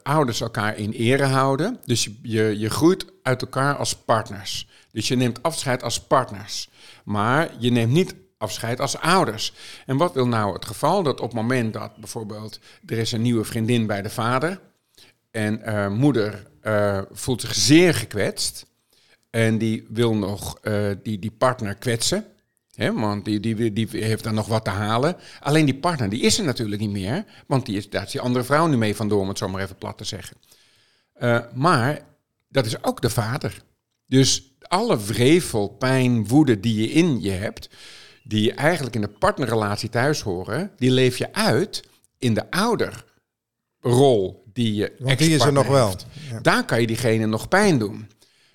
ouders 0.04 0.42
elkaar 0.42 0.78
in 0.78 0.92
ere 0.92 1.24
houden. 1.26 1.80
Dus 1.86 2.04
je, 2.04 2.14
je, 2.22 2.60
je 2.60 2.70
groeit 2.70 3.06
uit 3.24 3.42
elkaar 3.42 3.76
als 3.76 3.96
partners. 3.96 4.68
Dus 4.92 5.08
je 5.08 5.16
neemt 5.16 5.44
afscheid 5.44 5.84
als 5.84 6.00
partners. 6.02 6.70
Maar 7.04 7.50
je 7.60 7.72
neemt 7.72 7.92
niet 7.92 8.16
afscheid 8.38 8.80
als 8.80 8.98
ouders. 8.98 9.54
En 9.86 9.98
wat 9.98 10.14
wil 10.14 10.28
nou 10.28 10.54
het 10.54 10.66
geval? 10.66 11.04
Dat 11.04 11.20
op 11.20 11.26
het 11.26 11.36
moment 11.36 11.74
dat 11.74 11.98
bijvoorbeeld 11.98 12.60
er 12.86 12.98
is 12.98 13.12
een 13.12 13.22
nieuwe 13.22 13.44
vriendin 13.44 13.88
bij 13.88 14.02
de 14.02 14.10
vader... 14.10 14.60
en 15.32 15.62
eh, 15.62 15.90
moeder 15.90 16.48
eh, 16.62 17.02
voelt 17.12 17.42
zich 17.42 17.54
zeer 17.56 17.94
gekwetst... 17.94 18.66
en 19.30 19.58
die 19.58 19.88
wil 19.90 20.16
nog 20.16 20.60
eh, 20.62 20.90
die, 21.04 21.20
die 21.20 21.32
partner 21.32 21.76
kwetsen... 21.76 22.26
Hè, 22.76 22.94
want 22.94 23.26
die, 23.26 23.40
die, 23.40 23.74
die 23.74 23.88
heeft 23.92 24.24
dan 24.24 24.34
nog 24.34 24.48
wat 24.48 24.64
te 24.64 24.70
halen. 24.70 25.16
Alleen 25.40 25.66
die 25.66 25.80
partner, 25.80 26.10
die 26.10 26.22
is 26.22 26.38
er 26.38 26.46
natuurlijk 26.46 26.82
niet 26.82 26.90
meer. 26.90 27.26
Want 27.48 27.66
die 27.66 27.78
is, 27.78 27.90
daar 27.90 28.04
is 28.04 28.12
die 28.12 28.22
andere 28.22 28.46
vrouw 28.46 28.68
nu 28.68 28.78
mee 28.78 28.96
vandoor, 28.96 29.22
om 29.22 29.28
het 29.28 29.38
zo 29.38 29.48
maar 29.48 29.62
even 29.62 29.78
plat 29.78 29.98
te 29.98 30.04
zeggen. 30.04 30.38
Maar 31.54 32.02
dat 32.48 32.66
is 32.66 32.84
ook 32.84 33.02
de 33.02 33.10
vader. 33.10 33.64
Dus 34.06 34.56
alle 34.60 34.98
wrevel, 34.98 35.68
pijn, 35.68 36.28
woede 36.28 36.60
die 36.60 36.82
je 36.82 36.92
in 36.92 37.22
je 37.22 37.32
hebt... 37.32 37.70
die 38.28 38.44
je 38.44 38.54
eigenlijk 38.54 38.96
in 38.96 39.02
de 39.02 39.08
partnerrelatie 39.08 39.90
thuis 39.90 40.22
horen... 40.22 40.72
die 40.78 40.92
leef 40.92 41.18
je 41.18 41.34
uit 41.34 41.84
in 42.18 42.34
de 42.34 42.52
ouderrol 42.52 44.44
die 44.54 44.74
je 44.74 44.94
Want 45.00 45.18
die 45.18 45.36
is 45.36 45.42
er 45.42 45.54
nog 45.54 45.68
wel. 45.68 45.96
Ja. 46.30 46.40
Daar 46.40 46.66
kan 46.66 46.82
je 46.82 46.88
diegene 46.88 47.26
nog 47.26 47.48
pijn 47.48 47.78
doen. 47.78 48.10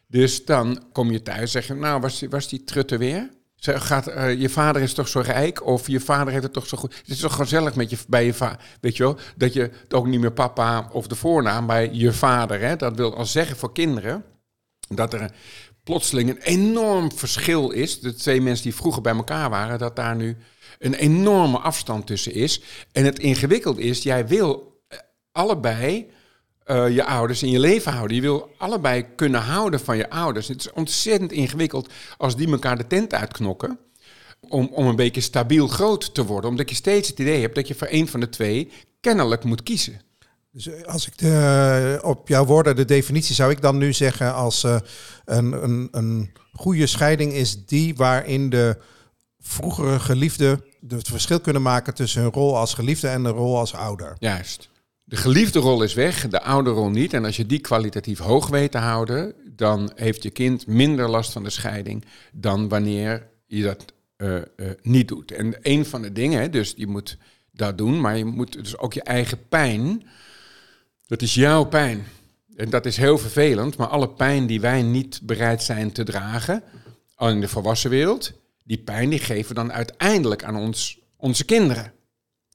Dus 0.06 0.44
dan 0.44 0.82
kom 0.92 1.10
je 1.10 1.22
thuis 1.22 1.40
en 1.40 1.48
zeg 1.48 1.66
je, 1.66 1.74
nou, 1.74 2.00
was 2.00 2.18
die, 2.18 2.30
was 2.30 2.48
die 2.48 2.64
trutte 2.64 2.98
weer? 2.98 3.30
Ze 3.56 3.80
gaat, 3.80 4.06
eh, 4.06 4.40
je 4.40 4.48
vader 4.48 4.82
is 4.82 4.94
toch 4.94 5.08
zo 5.08 5.20
rijk 5.20 5.66
of 5.66 5.86
je 5.86 6.00
vader 6.00 6.32
heeft 6.32 6.44
het 6.44 6.52
toch 6.52 6.66
zo 6.66 6.76
goed. 6.76 6.96
Het 6.96 7.08
is 7.08 7.18
toch 7.18 7.34
gezellig 7.34 7.74
met 7.74 7.90
je, 7.90 7.96
bij 8.08 8.24
je 8.24 8.34
vader, 8.34 8.60
weet 8.80 8.96
je 8.96 9.02
wel, 9.02 9.18
dat 9.36 9.52
je 9.52 9.60
het 9.60 9.94
ook 9.94 10.06
niet 10.06 10.20
meer 10.20 10.32
papa 10.32 10.88
of 10.92 11.06
de 11.06 11.14
voornaam 11.14 11.66
bij 11.66 11.90
je 11.92 12.12
vader. 12.12 12.60
Hè? 12.60 12.76
Dat 12.76 12.96
wil 12.96 13.16
al 13.16 13.26
zeggen 13.26 13.56
voor 13.56 13.72
kinderen 13.72 14.24
dat 14.88 15.12
er 15.12 15.30
plotseling 15.84 16.30
een 16.30 16.42
enorm 16.42 17.12
verschil 17.12 17.70
is. 17.70 18.00
De 18.00 18.14
twee 18.14 18.40
mensen 18.40 18.64
die 18.64 18.74
vroeger 18.74 19.02
bij 19.02 19.14
elkaar 19.14 19.50
waren, 19.50 19.78
dat 19.78 19.96
daar 19.96 20.16
nu 20.16 20.36
een 20.78 20.94
enorme 20.94 21.58
afstand 21.58 22.06
tussen 22.06 22.34
is. 22.34 22.62
En 22.92 23.04
het 23.04 23.18
ingewikkeld 23.18 23.78
is, 23.78 24.02
jij 24.02 24.26
wil 24.26 24.80
eh, 24.88 24.98
allebei 25.32 26.10
eh, 26.64 26.94
je 26.94 27.04
ouders 27.04 27.42
in 27.42 27.50
je 27.50 27.58
leven 27.58 27.92
houden. 27.92 28.16
Je 28.16 28.22
wil 28.22 28.50
allebei 28.58 29.06
kunnen 29.16 29.40
houden 29.40 29.80
van 29.80 29.96
je 29.96 30.10
ouders. 30.10 30.48
Het 30.48 30.60
is 30.60 30.72
ontzettend 30.72 31.32
ingewikkeld 31.32 31.92
als 32.16 32.36
die 32.36 32.50
elkaar 32.50 32.76
de 32.76 32.86
tent 32.86 33.14
uitknokken. 33.14 33.78
Om, 34.48 34.68
om 34.72 34.86
een 34.86 34.96
beetje 34.96 35.20
stabiel 35.20 35.68
groot 35.68 36.14
te 36.14 36.24
worden. 36.24 36.50
Omdat 36.50 36.68
je 36.68 36.74
steeds 36.74 37.08
het 37.08 37.18
idee 37.18 37.40
hebt 37.40 37.54
dat 37.54 37.68
je 37.68 37.74
voor 37.74 37.88
een 37.90 38.08
van 38.08 38.20
de 38.20 38.28
twee 38.28 38.70
kennelijk 39.00 39.44
moet 39.44 39.62
kiezen. 39.62 40.00
Dus 40.52 40.66
eh, 40.66 40.82
als 40.82 41.06
ik 41.06 41.18
de, 41.18 42.00
op 42.02 42.28
jouw 42.28 42.44
woorden 42.44 42.76
de 42.76 42.84
definitie 42.84 43.34
zou 43.34 43.50
ik 43.50 43.60
dan 43.60 43.78
nu 43.78 43.92
zeggen 43.92 44.34
als 44.34 44.64
eh, 44.64 44.76
een, 45.24 45.64
een, 45.64 45.88
een 45.90 46.30
goede 46.52 46.86
scheiding 46.86 47.32
is 47.32 47.66
die 47.66 47.94
waarin 47.94 48.50
de 48.50 48.76
vroegere 49.38 50.00
geliefde 50.00 50.64
het 50.88 51.08
verschil 51.08 51.40
kunnen 51.40 51.62
maken 51.62 51.94
tussen 51.94 52.22
hun 52.22 52.30
rol 52.30 52.56
als 52.56 52.74
geliefde 52.74 53.08
en 53.08 53.22
de 53.22 53.28
rol 53.28 53.58
als 53.58 53.74
ouder. 53.74 54.16
Juist. 54.18 54.68
De 55.04 55.16
geliefde 55.16 55.58
rol 55.58 55.82
is 55.82 55.94
weg, 55.94 56.28
de 56.28 56.42
ouderrol 56.42 56.90
niet. 56.90 57.12
En 57.12 57.24
als 57.24 57.36
je 57.36 57.46
die 57.46 57.58
kwalitatief 57.58 58.18
hoog 58.18 58.48
weet 58.48 58.70
te 58.72 58.78
houden, 58.78 59.34
dan 59.56 59.92
heeft 59.94 60.22
je 60.22 60.30
kind 60.30 60.66
minder 60.66 61.08
last 61.08 61.32
van 61.32 61.44
de 61.44 61.50
scheiding 61.50 62.04
dan 62.32 62.68
wanneer 62.68 63.28
je 63.46 63.62
dat 63.62 63.84
uh, 64.16 64.40
niet 64.82 65.08
doet. 65.08 65.32
En 65.32 65.56
een 65.62 65.86
van 65.86 66.02
de 66.02 66.12
dingen, 66.12 66.50
dus 66.50 66.72
je 66.76 66.86
moet 66.86 67.18
dat 67.52 67.78
doen, 67.78 68.00
maar 68.00 68.16
je 68.16 68.24
moet 68.24 68.52
dus 68.52 68.78
ook 68.78 68.92
je 68.92 69.02
eigen 69.02 69.48
pijn, 69.48 70.02
dat 71.10 71.22
is 71.22 71.34
jouw 71.34 71.64
pijn. 71.64 72.06
En 72.56 72.70
dat 72.70 72.86
is 72.86 72.96
heel 72.96 73.18
vervelend, 73.18 73.76
maar 73.76 73.86
alle 73.86 74.08
pijn 74.08 74.46
die 74.46 74.60
wij 74.60 74.82
niet 74.82 75.20
bereid 75.22 75.62
zijn 75.62 75.92
te 75.92 76.04
dragen, 76.04 76.62
al 77.14 77.28
in 77.28 77.40
de 77.40 77.48
volwassen 77.48 77.90
wereld, 77.90 78.32
die 78.64 78.78
pijn 78.78 79.08
die 79.08 79.18
geven 79.18 79.48
we 79.48 79.54
dan 79.54 79.72
uiteindelijk 79.72 80.44
aan 80.44 80.56
ons, 80.56 80.98
onze 81.16 81.44
kinderen. 81.44 81.92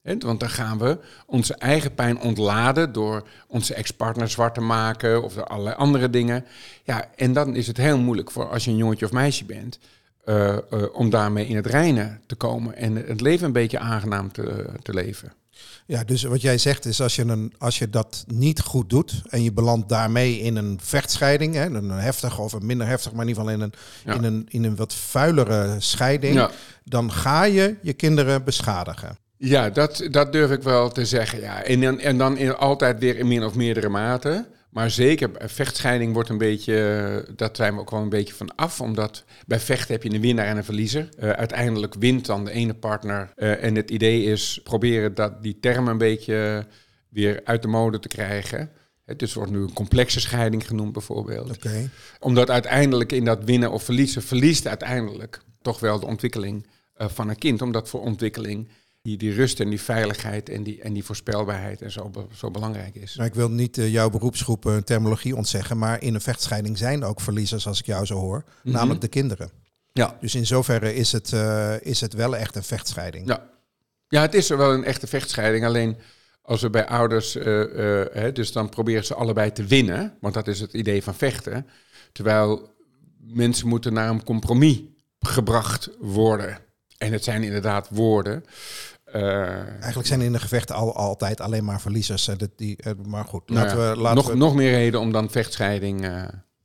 Want 0.02 0.40
dan 0.40 0.50
gaan 0.50 0.78
we 0.78 0.98
onze 1.26 1.54
eigen 1.54 1.94
pijn 1.94 2.20
ontladen 2.20 2.92
door 2.92 3.28
onze 3.46 3.74
ex-partner 3.74 4.30
zwart 4.30 4.54
te 4.54 4.60
maken 4.60 5.22
of 5.22 5.34
door 5.34 5.46
allerlei 5.46 5.76
andere 5.76 6.10
dingen. 6.10 6.44
Ja, 6.84 7.10
en 7.16 7.32
dan 7.32 7.54
is 7.54 7.66
het 7.66 7.76
heel 7.76 7.98
moeilijk 7.98 8.30
voor 8.30 8.48
als 8.48 8.64
je 8.64 8.70
een 8.70 8.76
jongetje 8.76 9.04
of 9.04 9.12
meisje 9.12 9.44
bent, 9.44 9.78
uh, 10.24 10.56
uh, 10.70 10.82
om 10.92 11.10
daarmee 11.10 11.46
in 11.46 11.56
het 11.56 11.66
reinen 11.66 12.20
te 12.26 12.34
komen 12.34 12.76
en 12.76 12.96
het 12.96 13.20
leven 13.20 13.46
een 13.46 13.52
beetje 13.52 13.78
aangenaam 13.78 14.32
te, 14.32 14.66
te 14.82 14.94
leven. 14.94 15.32
Ja, 15.86 16.04
dus 16.04 16.22
wat 16.22 16.40
jij 16.40 16.58
zegt 16.58 16.84
is 16.84 17.00
als 17.00 17.16
je, 17.16 17.22
een, 17.22 17.52
als 17.58 17.78
je 17.78 17.90
dat 17.90 18.24
niet 18.26 18.60
goed 18.60 18.90
doet 18.90 19.22
en 19.28 19.42
je 19.42 19.52
belandt 19.52 19.88
daarmee 19.88 20.38
in 20.38 20.56
een 20.56 20.78
vechtscheiding, 20.82 21.54
hè, 21.54 21.64
een 21.64 21.90
heftige 21.90 22.40
of 22.40 22.52
een 22.52 22.66
minder 22.66 22.86
heftig, 22.86 23.12
maar 23.12 23.22
in 23.22 23.28
ieder 23.28 23.42
geval 23.42 23.58
in 23.58 23.62
een, 23.64 23.72
ja. 24.04 24.14
in 24.14 24.24
een, 24.24 24.46
in 24.48 24.64
een 24.64 24.76
wat 24.76 24.94
vuilere 24.94 25.74
scheiding, 25.78 26.34
ja. 26.34 26.50
dan 26.84 27.12
ga 27.12 27.44
je 27.44 27.76
je 27.82 27.92
kinderen 27.92 28.44
beschadigen. 28.44 29.18
Ja, 29.36 29.70
dat, 29.70 30.08
dat 30.10 30.32
durf 30.32 30.50
ik 30.50 30.62
wel 30.62 30.90
te 30.90 31.06
zeggen. 31.06 31.40
Ja. 31.40 31.62
En, 31.62 31.80
dan, 31.80 32.00
en 32.00 32.18
dan 32.18 32.36
in, 32.36 32.56
altijd 32.56 32.98
weer 32.98 33.16
in 33.16 33.28
min 33.28 33.44
of 33.44 33.54
meerdere 33.54 33.88
mate. 33.88 34.46
Maar 34.76 34.90
zeker, 34.90 35.30
vechtscheiding 35.38 36.12
wordt 36.12 36.28
een 36.28 36.38
beetje, 36.38 37.28
dat 37.36 37.56
zijn 37.56 37.74
we 37.74 37.80
ook 37.80 37.90
wel 37.90 38.00
een 38.00 38.08
beetje 38.08 38.34
van 38.34 38.54
af. 38.54 38.80
Omdat 38.80 39.24
bij 39.46 39.60
vechten 39.60 39.94
heb 39.94 40.02
je 40.02 40.14
een 40.14 40.20
winnaar 40.20 40.46
en 40.46 40.56
een 40.56 40.64
verliezer. 40.64 41.08
Uh, 41.18 41.30
uiteindelijk 41.30 41.94
wint 41.94 42.26
dan 42.26 42.44
de 42.44 42.50
ene 42.50 42.74
partner. 42.74 43.32
Uh, 43.36 43.64
en 43.64 43.74
het 43.74 43.90
idee 43.90 44.22
is 44.22 44.60
proberen 44.64 45.14
dat 45.14 45.42
die 45.42 45.58
term 45.60 45.88
een 45.88 45.98
beetje 45.98 46.66
weer 47.08 47.40
uit 47.44 47.62
de 47.62 47.68
mode 47.68 47.98
te 47.98 48.08
krijgen. 48.08 48.70
Het 49.04 49.18
dus 49.18 49.34
wordt 49.34 49.50
nu 49.50 49.58
een 49.58 49.72
complexe 49.72 50.20
scheiding 50.20 50.66
genoemd 50.66 50.92
bijvoorbeeld. 50.92 51.56
Okay. 51.56 51.88
Omdat 52.20 52.50
uiteindelijk 52.50 53.12
in 53.12 53.24
dat 53.24 53.44
winnen 53.44 53.70
of 53.70 53.82
verliezen, 53.82 54.22
verliest 54.22 54.66
uiteindelijk 54.66 55.40
toch 55.62 55.80
wel 55.80 56.00
de 56.00 56.06
ontwikkeling 56.06 56.66
uh, 56.96 57.08
van 57.08 57.28
een 57.28 57.38
kind. 57.38 57.62
Omdat 57.62 57.88
voor 57.88 58.00
ontwikkeling 58.00 58.68
die, 59.06 59.16
die 59.16 59.32
rust 59.32 59.60
en 59.60 59.68
die 59.68 59.80
veiligheid 59.80 60.48
en 60.48 60.62
die, 60.62 60.80
en 60.82 60.92
die 60.92 61.04
voorspelbaarheid 61.04 61.82
en 61.82 61.90
zo, 61.90 62.10
zo 62.34 62.50
belangrijk 62.50 62.94
is. 62.94 63.14
Nou, 63.14 63.28
ik 63.28 63.34
wil 63.34 63.50
niet 63.50 63.76
uh, 63.76 63.92
jouw 63.92 64.10
beroepsgroep 64.10 64.66
uh, 64.66 64.76
terminologie 64.76 65.36
ontzeggen, 65.36 65.78
maar 65.78 66.02
in 66.02 66.14
een 66.14 66.20
vechtscheiding 66.20 66.78
zijn 66.78 67.04
ook 67.04 67.20
verliezers, 67.20 67.66
als 67.66 67.78
ik 67.78 67.86
jou 67.86 68.04
zo 68.04 68.14
hoor, 68.14 68.44
mm-hmm. 68.46 68.72
namelijk 68.72 69.00
de 69.00 69.08
kinderen. 69.08 69.50
Ja. 69.92 70.16
Dus 70.20 70.34
in 70.34 70.46
zoverre 70.46 70.94
is 70.94 71.12
het, 71.12 71.32
uh, 71.32 71.80
is 71.80 72.00
het 72.00 72.12
wel 72.12 72.36
echt 72.36 72.56
een 72.56 72.62
vechtscheiding. 72.62 73.28
Ja. 73.28 73.50
ja, 74.08 74.20
het 74.20 74.34
is 74.34 74.48
wel 74.48 74.72
een 74.72 74.84
echte 74.84 75.06
vechtscheiding. 75.06 75.64
Alleen 75.64 75.96
als 76.42 76.60
we 76.60 76.70
bij 76.70 76.86
ouders, 76.86 77.34
hè, 77.34 78.32
dus 78.32 78.52
dan 78.52 78.68
proberen 78.68 79.04
ze 79.04 79.14
allebei 79.14 79.52
te 79.52 79.64
winnen, 79.64 80.16
want 80.20 80.34
dat 80.34 80.48
is 80.48 80.60
het 80.60 80.72
idee 80.72 81.02
van 81.02 81.14
vechten. 81.14 81.66
Terwijl 82.12 82.74
mensen 83.18 83.68
moeten 83.68 83.92
naar 83.92 84.10
een 84.10 84.24
compromis 84.24 84.80
gebracht 85.20 85.90
worden. 85.98 86.58
En 86.98 87.12
het 87.12 87.24
zijn 87.24 87.42
inderdaad 87.42 87.88
woorden. 87.90 88.44
Uh, 89.14 89.22
Eigenlijk 89.58 90.06
zijn 90.06 90.20
in 90.20 90.32
de 90.32 90.38
gevechten 90.38 90.74
al, 90.74 90.96
altijd 90.96 91.40
alleen 91.40 91.64
maar 91.64 91.80
verliezers. 91.80 92.24
Dat 92.24 92.50
die, 92.56 92.78
uh, 92.86 92.92
maar 93.06 93.24
goed, 93.24 93.48
nou 93.48 93.60
laten 93.60 93.80
ja, 93.80 93.90
we... 93.90 94.00
Laten 94.00 94.16
nog, 94.16 94.26
we... 94.26 94.36
nog 94.36 94.54
meer 94.54 94.70
reden 94.70 95.00
om 95.00 95.12
dan 95.12 95.30
vechtscheiding 95.30 96.04
uh, 96.04 96.24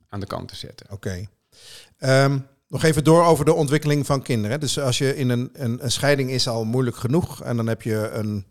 aan 0.10 0.20
de 0.20 0.26
kant 0.26 0.48
te 0.48 0.56
zetten. 0.56 0.86
Oké. 0.92 1.28
Okay. 1.98 2.24
Um, 2.24 2.48
nog 2.68 2.84
even 2.84 3.04
door 3.04 3.24
over 3.24 3.46
de 3.46 3.54
ontwikkeling 3.54 4.06
van 4.06 4.22
kinderen. 4.22 4.60
Dus 4.60 4.80
als 4.80 4.98
je 4.98 5.16
in 5.16 5.30
een, 5.30 5.50
een, 5.54 5.84
een, 5.84 5.92
scheiding 5.92 6.30
is 6.30 6.48
al 6.48 6.66
moeilijk 6.66 6.98
genoeg. 6.98 7.44
En 7.44 7.58
dan 7.58 7.68
heb 7.68 7.82
je 7.82 8.10
een, 8.14 8.46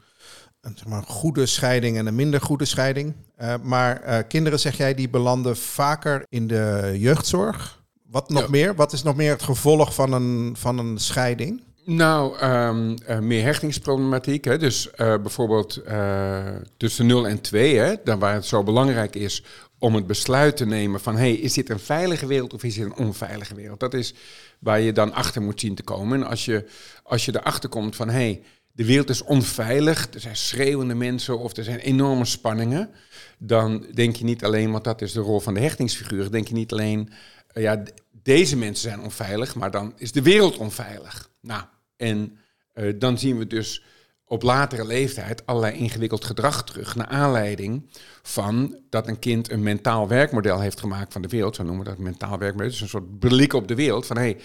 een 0.60 0.72
zeg 0.76 0.86
maar, 0.86 1.02
goede 1.02 1.46
scheiding 1.46 1.96
en 1.96 2.06
een 2.06 2.14
minder 2.14 2.40
goede 2.40 2.64
scheiding. 2.64 3.14
maar 3.62 4.24
kinderen, 4.24 4.60
zeg 4.60 4.76
jij, 4.76 4.94
die 4.94 5.08
belanden 5.08 5.56
vaker 5.56 6.24
in 6.28 6.46
de 6.46 6.94
jeugdzorg. 6.96 7.82
Wat 8.02 8.28
nog 8.28 8.42
ja. 8.42 8.48
meer? 8.50 8.74
Wat 8.74 8.92
is 8.92 9.02
nog 9.02 9.16
meer 9.16 9.30
het 9.30 9.42
gevolg 9.42 9.94
van 9.94 10.12
een, 10.12 10.54
van 10.56 10.78
een 10.78 10.98
scheiding? 10.98 11.62
Nou, 11.92 12.42
um, 12.42 12.96
uh, 13.08 13.18
meer 13.18 13.44
hechtingsproblematiek. 13.44 14.44
Hè? 14.44 14.58
Dus 14.58 14.86
uh, 14.86 14.92
bijvoorbeeld 14.96 15.80
uh, 15.86 16.46
tussen 16.76 17.06
0 17.06 17.28
en 17.28 17.40
2, 17.40 17.78
hè? 17.78 17.94
Dan 18.04 18.18
waar 18.18 18.34
het 18.34 18.46
zo 18.46 18.62
belangrijk 18.62 19.16
is 19.16 19.42
om 19.78 19.94
het 19.94 20.06
besluit 20.06 20.56
te 20.56 20.66
nemen 20.66 21.00
van... 21.00 21.16
hey, 21.16 21.32
is 21.32 21.52
dit 21.52 21.70
een 21.70 21.78
veilige 21.78 22.26
wereld 22.26 22.54
of 22.54 22.64
is 22.64 22.74
dit 22.74 22.84
een 22.84 22.96
onveilige 22.96 23.54
wereld? 23.54 23.80
Dat 23.80 23.94
is 23.94 24.14
waar 24.58 24.80
je 24.80 24.92
dan 24.92 25.12
achter 25.12 25.42
moet 25.42 25.60
zien 25.60 25.74
te 25.74 25.82
komen. 25.82 26.20
En 26.20 26.28
als 26.28 26.44
je, 26.44 26.64
als 27.02 27.24
je 27.24 27.36
erachter 27.36 27.68
komt 27.68 27.96
van... 27.96 28.08
hey, 28.08 28.42
de 28.72 28.84
wereld 28.84 29.10
is 29.10 29.22
onveilig, 29.22 30.08
er 30.14 30.20
zijn 30.20 30.36
schreeuwende 30.36 30.94
mensen 30.94 31.38
of 31.38 31.56
er 31.56 31.64
zijn 31.64 31.78
enorme 31.78 32.24
spanningen... 32.24 32.90
dan 33.38 33.86
denk 33.94 34.16
je 34.16 34.24
niet 34.24 34.44
alleen, 34.44 34.70
want 34.70 34.84
dat 34.84 35.02
is 35.02 35.12
de 35.12 35.20
rol 35.20 35.40
van 35.40 35.54
de 35.54 35.60
hechtingsfiguur... 35.60 36.30
denk 36.30 36.48
je 36.48 36.54
niet 36.54 36.72
alleen, 36.72 37.12
ja, 37.54 37.82
deze 38.22 38.56
mensen 38.56 38.90
zijn 38.90 39.02
onveilig, 39.02 39.54
maar 39.54 39.70
dan 39.70 39.92
is 39.96 40.12
de 40.12 40.22
wereld 40.22 40.56
onveilig. 40.56 41.30
Nou, 41.40 41.62
en 42.00 42.38
uh, 42.74 42.92
dan 42.98 43.18
zien 43.18 43.38
we 43.38 43.46
dus 43.46 43.84
op 44.24 44.42
latere 44.42 44.86
leeftijd 44.86 45.46
allerlei 45.46 45.76
ingewikkeld 45.76 46.24
gedrag 46.24 46.64
terug. 46.64 46.94
Naar 46.94 47.06
aanleiding 47.06 47.90
van 48.22 48.80
dat 48.90 49.08
een 49.08 49.18
kind 49.18 49.50
een 49.50 49.62
mentaal 49.62 50.08
werkmodel 50.08 50.60
heeft 50.60 50.80
gemaakt 50.80 51.12
van 51.12 51.22
de 51.22 51.28
wereld. 51.28 51.56
Zo 51.56 51.62
noemen 51.62 51.84
we 51.84 51.90
dat 51.90 51.98
mentaal 51.98 52.38
werkmodel. 52.38 52.70
Dus 52.70 52.80
een 52.80 52.88
soort 52.88 53.18
blik 53.18 53.52
op 53.52 53.68
de 53.68 53.74
wereld 53.74 54.06
van 54.06 54.16
hé, 54.16 54.22
hey, 54.22 54.40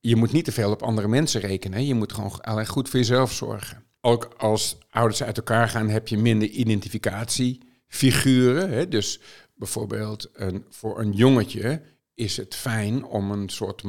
je 0.00 0.16
moet 0.16 0.32
niet 0.32 0.44
te 0.44 0.52
veel 0.52 0.70
op 0.70 0.82
andere 0.82 1.08
mensen 1.08 1.40
rekenen. 1.40 1.86
Je 1.86 1.94
moet 1.94 2.12
gewoon 2.12 2.40
alleen 2.40 2.66
goed 2.66 2.88
voor 2.88 2.98
jezelf 2.98 3.32
zorgen. 3.32 3.84
Ook 4.00 4.34
als 4.36 4.78
ouders 4.90 5.22
uit 5.22 5.36
elkaar 5.36 5.68
gaan, 5.68 5.88
heb 5.88 6.08
je 6.08 6.18
minder 6.18 6.48
identificatiefiguren. 6.48 8.70
Hè? 8.70 8.88
Dus 8.88 9.20
bijvoorbeeld 9.54 10.30
een, 10.32 10.64
voor 10.70 11.00
een 11.00 11.12
jongetje 11.12 11.82
is 12.14 12.36
het 12.36 12.54
fijn 12.54 13.04
om 13.04 13.30
een 13.30 13.48
soort 13.48 13.82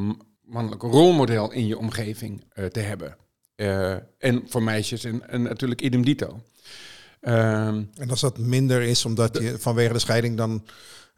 mannelijk 0.52 0.82
rolmodel 0.82 1.52
in 1.52 1.68
je 1.68 1.78
omgeving 1.78 2.44
uh, 2.56 2.66
te 2.66 2.80
hebben. 2.80 3.18
Uh, 3.56 3.92
en 4.18 4.44
voor 4.48 4.64
meisjes 4.64 5.04
en, 5.04 5.30
en 5.30 5.42
natuurlijk 5.42 5.82
idem 5.82 6.06
dito. 6.06 6.42
Um, 7.22 7.90
en 7.96 8.10
als 8.10 8.22
dat 8.22 8.38
minder 8.38 8.82
is, 8.82 9.06
omdat 9.06 9.38
je 9.38 9.60
vanwege 9.60 9.94
de 9.94 10.00
scheiding, 10.00 10.38
dan 10.38 10.66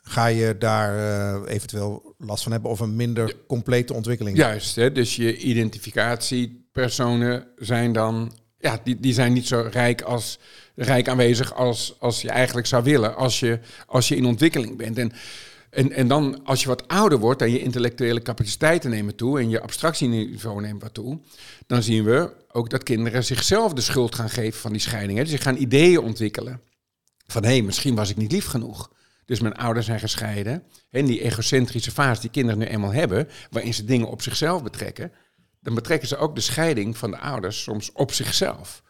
ga 0.02 0.26
je 0.26 0.58
daar 0.58 0.96
uh, 0.96 1.42
eventueel 1.54 2.16
last 2.18 2.44
van 2.44 2.52
hebben 2.52 2.72
of 2.72 2.80
een 2.80 2.96
minder 2.96 3.36
complete 3.48 3.94
ontwikkeling. 3.94 4.38
Juist, 4.38 4.76
hè, 4.76 4.92
dus 4.92 5.16
je 5.16 5.38
identificatiepersonen 5.38 7.48
zijn 7.56 7.94
dan, 7.94 8.34
ja, 8.58 8.80
die, 8.84 9.00
die 9.00 9.14
zijn 9.14 9.34
niet 9.34 9.48
zo 9.48 9.68
rijk 9.72 10.02
als 10.02 10.40
rijk 10.76 11.08
aanwezig 11.08 11.54
als, 11.54 11.96
als 12.00 12.22
je 12.22 12.30
eigenlijk 12.30 12.68
zou 12.68 12.84
willen 12.84 13.16
als 13.16 13.40
je, 13.40 13.60
als 13.86 14.08
je 14.08 14.16
in 14.16 14.26
ontwikkeling 14.26 14.78
bent. 14.78 14.98
En 14.98 15.12
en, 15.74 15.92
en 15.92 16.08
dan, 16.08 16.46
als 16.46 16.62
je 16.62 16.68
wat 16.68 16.88
ouder 16.88 17.20
wordt 17.20 17.42
en 17.42 17.52
je 17.52 17.60
intellectuele 17.60 18.22
capaciteiten 18.22 18.90
nemen 18.90 19.16
toe 19.16 19.40
en 19.40 19.50
je 19.50 19.62
abstractieniveau 19.62 20.62
neemt 20.62 20.82
wat 20.82 20.94
toe, 20.94 21.20
dan 21.68 21.84
zien 21.84 22.04
we 22.04 22.34
ook 22.52 22.70
dat 22.70 22.84
kinderen 22.84 23.24
zichzelf 23.24 23.74
de 23.74 23.82
schuld 23.82 24.16
gaan 24.16 24.30
geven 24.30 24.60
van 24.60 24.72
die 24.72 24.82
scheiding. 24.82 25.20
Dus 25.20 25.30
ze 25.30 25.38
gaan 25.38 25.58
ideeën 25.58 26.00
ontwikkelen. 26.00 26.62
Van 27.28 27.44
hé, 27.44 27.62
misschien 27.62 27.96
was 27.96 28.10
ik 28.10 28.18
niet 28.18 28.32
lief 28.32 28.46
genoeg. 28.46 28.92
Dus 29.26 29.40
mijn 29.40 29.54
ouders 29.56 29.86
zijn 29.86 30.00
gescheiden. 30.00 30.64
En 30.90 31.06
die 31.06 31.22
egocentrische 31.22 31.92
fase 31.92 32.22
die 32.22 32.30
kinderen 32.30 32.60
nu 32.60 32.66
eenmaal 32.66 32.94
hebben, 32.94 33.28
waarin 33.50 33.74
ze 33.74 33.86
dingen 33.86 34.08
op 34.08 34.22
zichzelf 34.22 34.64
betrekken, 34.64 35.12
dan 35.62 35.76
betrekken 35.76 36.08
ze 36.08 36.18
ook 36.18 36.36
de 36.36 36.42
scheiding 36.42 36.98
van 36.98 37.12
de 37.12 37.18
ouders 37.18 37.64
soms 37.64 37.92
op 37.92 38.12
zichzelf. 38.12 38.84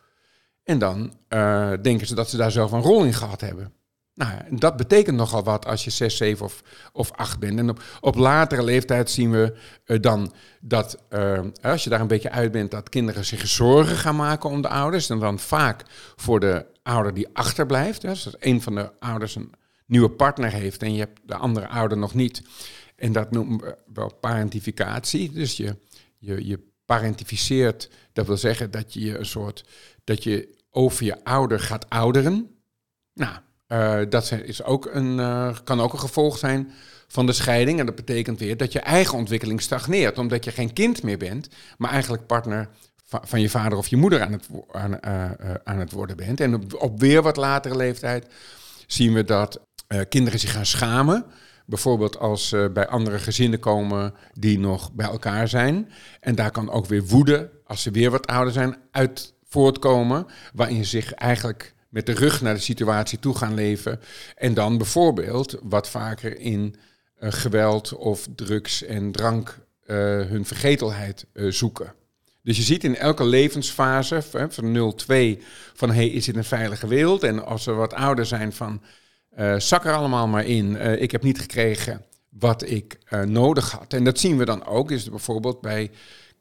En 0.64 0.80
dan 0.80 1.14
uh, 1.30 1.72
denken 1.82 2.08
ze 2.08 2.16
dat 2.16 2.30
ze 2.30 2.38
daar 2.38 2.52
zelf 2.52 2.72
een 2.72 2.82
rol 2.82 3.04
in 3.04 3.14
gehad 3.14 3.42
hebben. 3.42 3.74
Nou, 4.16 4.58
dat 4.58 4.78
betekent 4.78 5.18
nogal 5.18 5.44
wat 5.44 5.66
als 5.66 5.84
je 5.84 5.90
6, 5.90 6.18
7 6.18 6.46
of, 6.46 6.64
of 6.92 7.12
8 7.12 7.40
bent. 7.40 7.60
En 7.60 7.70
op, 7.70 7.84
op 8.02 8.16
latere 8.16 8.64
leeftijd 8.64 9.10
zien 9.10 9.32
we 9.32 9.56
uh, 9.86 10.00
dan 10.00 10.34
dat, 10.62 11.04
uh, 11.10 11.40
als 11.62 11.84
je 11.84 11.90
daar 11.90 12.02
een 12.02 12.08
beetje 12.08 12.32
uit 12.32 12.52
bent, 12.52 12.72
dat 12.72 12.90
kinderen 12.90 13.26
zich 13.26 13.48
zorgen 13.48 13.96
gaan 13.96 14.16
maken 14.16 14.50
om 14.50 14.62
de 14.62 14.68
ouders. 14.68 15.10
En 15.10 15.20
dan 15.20 15.40
vaak 15.40 15.84
voor 16.16 16.40
de 16.40 16.66
ouder 16.84 17.14
die 17.14 17.28
achterblijft. 17.34 18.02
Dus 18.02 18.26
als 18.26 18.36
een 18.40 18.62
van 18.62 18.76
de 18.76 18.92
ouders 19.00 19.36
een 19.36 19.52
nieuwe 19.86 20.10
partner 20.10 20.52
heeft 20.52 20.82
en 20.82 20.94
je 20.94 21.00
hebt 21.00 21.20
de 21.24 21.36
andere 21.36 21.68
ouder 21.68 21.98
nog 21.98 22.14
niet. 22.14 22.42
En 22.96 23.12
dat 23.12 23.32
noemen 23.32 23.60
we 23.60 23.78
wel 23.94 24.14
parentificatie. 24.14 25.32
Dus 25.32 25.58
je, 25.58 25.76
je, 26.18 26.48
je 26.48 26.60
parentificeert, 26.86 27.90
dat 28.14 28.28
wil 28.28 28.38
zeggen 28.38 28.72
dat 28.72 28.94
je 28.94 29.18
een 29.18 29.26
soort, 29.26 29.66
dat 30.04 30.24
je 30.24 30.58
over 30.70 31.06
je 31.06 31.24
ouder 31.24 31.60
gaat 31.60 31.90
ouderen. 31.90 32.50
Nou, 33.14 33.38
uh, 33.74 34.00
dat 34.10 34.32
is 34.44 34.64
ook 34.64 34.90
een, 34.92 35.18
uh, 35.18 35.56
kan 35.64 35.82
ook 35.82 35.94
een 35.94 36.00
gevolg 36.00 36.38
zijn 36.38 36.72
van 37.08 37.26
de 37.26 37.34
scheiding. 37.34 37.80
En 37.80 37.86
dat 37.86 37.96
betekent 37.96 38.40
weer 38.40 38.58
dat 38.58 38.72
je 38.72 38.80
eigen 38.80 39.18
ontwikkeling 39.18 39.62
stagneert, 39.62 40.18
omdat 40.18 40.44
je 40.44 40.52
geen 40.52 40.74
kind 40.74 41.04
meer 41.04 41.18
bent, 41.18 41.48
maar 41.78 41.92
eigenlijk 41.92 42.26
partner 42.26 42.70
van 43.06 43.42
je 43.42 43.50
vader 43.50 43.78
of 43.78 43.88
je 43.88 43.98
moeder 43.98 44.22
aan 44.22 44.32
het, 44.32 44.48
aan, 44.72 44.98
uh, 45.08 45.32
aan 45.64 45.80
het 45.80 45.92
worden 45.92 46.18
bent. 46.18 46.40
En 46.40 46.74
op, 46.78 47.00
weer 47.00 47.22
wat 47.22 47.38
latere 47.38 47.76
leeftijd 47.76 48.28
zien 48.88 49.14
we 49.14 49.24
dat 49.24 49.60
kinderen 50.10 50.40
zich 50.40 50.52
gaan 50.52 50.66
schamen. 50.66 51.26
Bijvoorbeeld 51.66 52.20
als 52.20 52.48
ze 52.48 52.70
bij 52.74 52.88
andere 52.88 53.20
gezinnen 53.20 53.60
komen 53.60 54.14
die 54.34 54.60
nog 54.60 54.92
bij 54.92 55.08
elkaar 55.08 55.48
zijn. 55.48 55.92
En 56.20 56.36
daar 56.36 56.52
kan 56.52 56.70
ook 56.70 56.86
weer 56.86 57.04
woede, 57.06 57.50
als 57.66 57.82
ze 57.82 57.92
weer 57.92 58.12
wat 58.12 58.28
ouder 58.28 58.54
zijn, 58.54 58.78
uit 58.92 59.34
voortkomen. 59.48 60.26
Waarin 60.54 60.84
ze 60.84 60.90
zich 60.90 61.14
eigenlijk 61.14 61.73
met 61.94 62.06
de 62.06 62.14
rug 62.14 62.42
naar 62.42 62.54
de 62.54 62.60
situatie 62.60 63.20
toe 63.20 63.38
gaan 63.38 63.54
leven. 63.54 64.00
En 64.36 64.54
dan 64.54 64.78
bijvoorbeeld 64.78 65.58
wat 65.62 65.90
vaker 65.90 66.40
in 66.40 66.76
uh, 67.20 67.32
geweld 67.32 67.94
of 67.94 68.28
drugs 68.36 68.84
en 68.84 69.12
drank 69.12 69.60
uh, 69.86 69.96
hun 70.22 70.46
vergetelheid 70.46 71.26
uh, 71.34 71.52
zoeken. 71.52 71.94
Dus 72.42 72.58
je 72.58 72.64
ziet 72.64 72.84
in 72.84 72.96
elke 72.96 73.26
levensfase, 73.26 74.22
van 74.50 74.96
0-2, 75.38 75.42
van 75.74 75.92
hey, 75.92 76.08
is 76.08 76.26
dit 76.26 76.36
een 76.36 76.44
veilige 76.44 76.88
wereld? 76.88 77.24
En 77.24 77.46
als 77.46 77.64
ze 77.64 77.72
wat 77.72 77.94
ouder 77.94 78.26
zijn, 78.26 78.54
van 78.54 78.82
zak 79.58 79.86
er 79.86 79.94
allemaal 79.94 80.28
maar 80.28 80.46
in. 80.46 80.76
Ik 81.02 81.12
heb 81.12 81.24
niet 81.24 81.40
gekregen 81.40 82.06
wat 82.30 82.70
ik 82.70 82.98
nodig 83.26 83.72
had. 83.72 83.94
En 83.94 84.04
dat 84.04 84.20
zien 84.20 84.38
we 84.38 84.46
dan 84.46 84.66
ook, 84.66 84.92
is 84.92 85.10
bijvoorbeeld 85.10 85.62
bij 85.62 85.92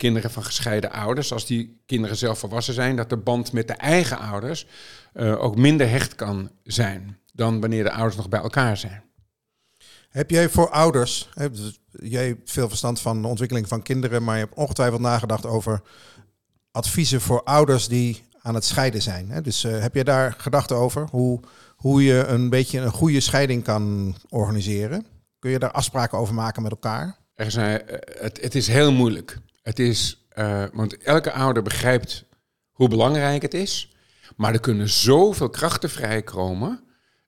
kinderen 0.03 0.31
van 0.31 0.45
gescheiden 0.45 0.93
ouders. 0.93 1.33
Als 1.33 1.47
die 1.47 1.83
kinderen 1.87 2.17
zelf 2.17 2.39
volwassen 2.39 2.75
zijn, 2.75 2.97
dat 2.97 3.11
de 3.11 3.17
band 3.17 3.53
met 3.53 3.69
de 3.69 3.75
eigen 3.75 4.19
ouders 4.19 4.67
ook 5.15 5.57
minder 5.57 5.89
hecht 5.89 6.15
kan 6.15 6.51
zijn 6.65 7.19
dan 7.33 7.61
wanneer 7.61 7.85
de 7.85 7.93
ouders 7.93 8.17
nog 8.17 8.29
bij 8.29 8.41
elkaar 8.41 8.77
zijn. 8.77 9.03
Heb 10.09 10.31
jij 10.31 10.49
voor 10.49 10.71
ouders, 10.71 11.29
hè, 11.35 11.51
dus 11.51 11.81
jij 11.91 12.27
hebt 12.27 12.51
veel 12.51 12.69
verstand 12.69 13.01
van 13.01 13.23
de 13.23 13.29
ontwikkeling 13.29 13.69
van 13.69 13.83
kinderen, 13.83 14.25
maar 14.25 14.37
je 14.37 14.45
hebt 14.45 14.57
ongetwijfeld 14.57 15.01
nagedacht 15.01 15.47
over 15.47 15.83
adviezen 16.71 17.21
voor 17.21 17.43
ouders 17.43 17.89
die 17.89 18.25
aan 18.43 18.55
het 18.55 18.65
scheiden 18.65 19.03
zijn. 19.03 19.31
Hè? 19.31 19.41
Dus 19.41 19.65
uh, 19.65 19.79
heb 19.81 19.95
je 19.95 20.05
daar 20.05 20.35
gedachten 20.39 20.77
over? 20.77 21.09
Hoe, 21.11 21.41
hoe 21.77 22.05
je 22.05 22.25
een 22.25 22.51
beetje 22.51 22.81
een 22.81 22.91
goede 22.91 23.21
scheiding 23.21 23.65
kan 23.65 24.15
organiseren? 24.29 25.07
Kun 25.39 25.51
je 25.51 25.59
daar 25.59 25.71
afspraken 25.71 26.19
over 26.19 26.35
maken 26.35 26.63
met 26.63 26.71
elkaar? 26.71 27.17
Er 27.35 27.51
zijn, 27.51 27.83
het, 28.21 28.41
het 28.41 28.55
is 28.55 28.67
heel 28.67 28.93
moeilijk. 28.93 29.39
Het 29.63 29.79
is, 29.79 30.27
uh, 30.39 30.65
want 30.73 30.97
elke 30.97 31.33
ouder 31.33 31.63
begrijpt 31.63 32.25
hoe 32.73 32.89
belangrijk 32.89 33.43
het 33.43 33.55
is. 33.55 33.93
Maar 34.37 34.53
er 34.53 34.61
kunnen 34.61 34.89
zoveel 34.89 35.51
krachten 35.51 35.91
vrijkomen 35.91 36.85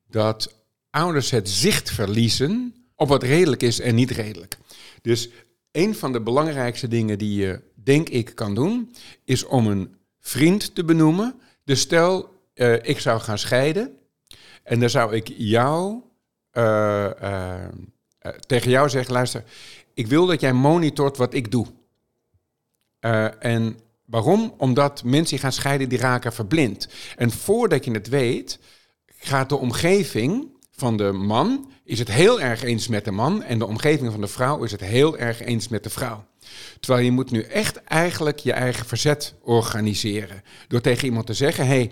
dat 0.08 0.64
ouders 0.90 1.30
het 1.30 1.48
zicht 1.48 1.90
verliezen 1.90 2.74
op 2.96 3.08
wat 3.08 3.22
redelijk 3.22 3.62
is 3.62 3.80
en 3.80 3.94
niet 3.94 4.10
redelijk. 4.10 4.56
Dus 5.02 5.28
een 5.72 5.94
van 5.94 6.12
de 6.12 6.20
belangrijkste 6.20 6.88
dingen 6.88 7.18
die 7.18 7.40
je, 7.40 7.60
denk 7.74 8.08
ik, 8.08 8.34
kan 8.34 8.54
doen, 8.54 8.94
is 9.24 9.44
om 9.44 9.66
een 9.66 9.96
vriend 10.20 10.74
te 10.74 10.84
benoemen. 10.84 11.40
Dus 11.64 11.80
stel, 11.80 12.40
uh, 12.54 12.74
ik 12.82 12.98
zou 12.98 13.20
gaan 13.20 13.38
scheiden 13.38 13.98
en 14.62 14.80
dan 14.80 14.90
zou 14.90 15.14
ik 15.14 15.28
jou 15.36 16.02
uh, 16.52 17.10
tegen 18.46 18.70
jou 18.70 18.88
zeggen, 18.88 19.12
luister, 19.12 19.44
ik 19.94 20.06
wil 20.06 20.26
dat 20.26 20.40
jij 20.40 20.52
monitort 20.52 21.16
wat 21.16 21.34
ik 21.34 21.50
doe. 21.50 21.66
En 23.38 23.78
waarom? 24.04 24.54
Omdat 24.56 25.04
mensen 25.04 25.30
die 25.30 25.38
gaan 25.38 25.52
scheiden, 25.52 25.88
die 25.88 25.98
raken 25.98 26.32
verblind. 26.32 26.88
En 27.16 27.30
voordat 27.30 27.84
je 27.84 27.90
het 27.90 28.08
weet, 28.08 28.58
gaat 29.06 29.48
de 29.48 29.56
omgeving 29.56 30.52
van 30.70 30.96
de 30.96 31.12
man 31.12 31.70
is 31.84 31.98
het 31.98 32.10
heel 32.10 32.40
erg 32.40 32.62
eens 32.62 32.88
met 32.88 33.04
de 33.04 33.10
man 33.10 33.42
en 33.42 33.58
de 33.58 33.66
omgeving 33.66 34.10
van 34.10 34.20
de 34.20 34.26
vrouw 34.26 34.62
is 34.62 34.72
het 34.72 34.80
heel 34.80 35.18
erg 35.18 35.40
eens 35.40 35.68
met 35.68 35.82
de 35.82 35.90
vrouw. 35.90 36.24
Terwijl 36.80 37.04
je 37.04 37.10
moet 37.10 37.30
nu 37.30 37.42
echt 37.42 37.76
eigenlijk 37.84 38.38
je 38.38 38.52
eigen 38.52 38.86
verzet 38.86 39.34
organiseren. 39.42 40.42
Door 40.68 40.80
tegen 40.80 41.04
iemand 41.04 41.26
te 41.26 41.34
zeggen, 41.34 41.66
hey, 41.66 41.90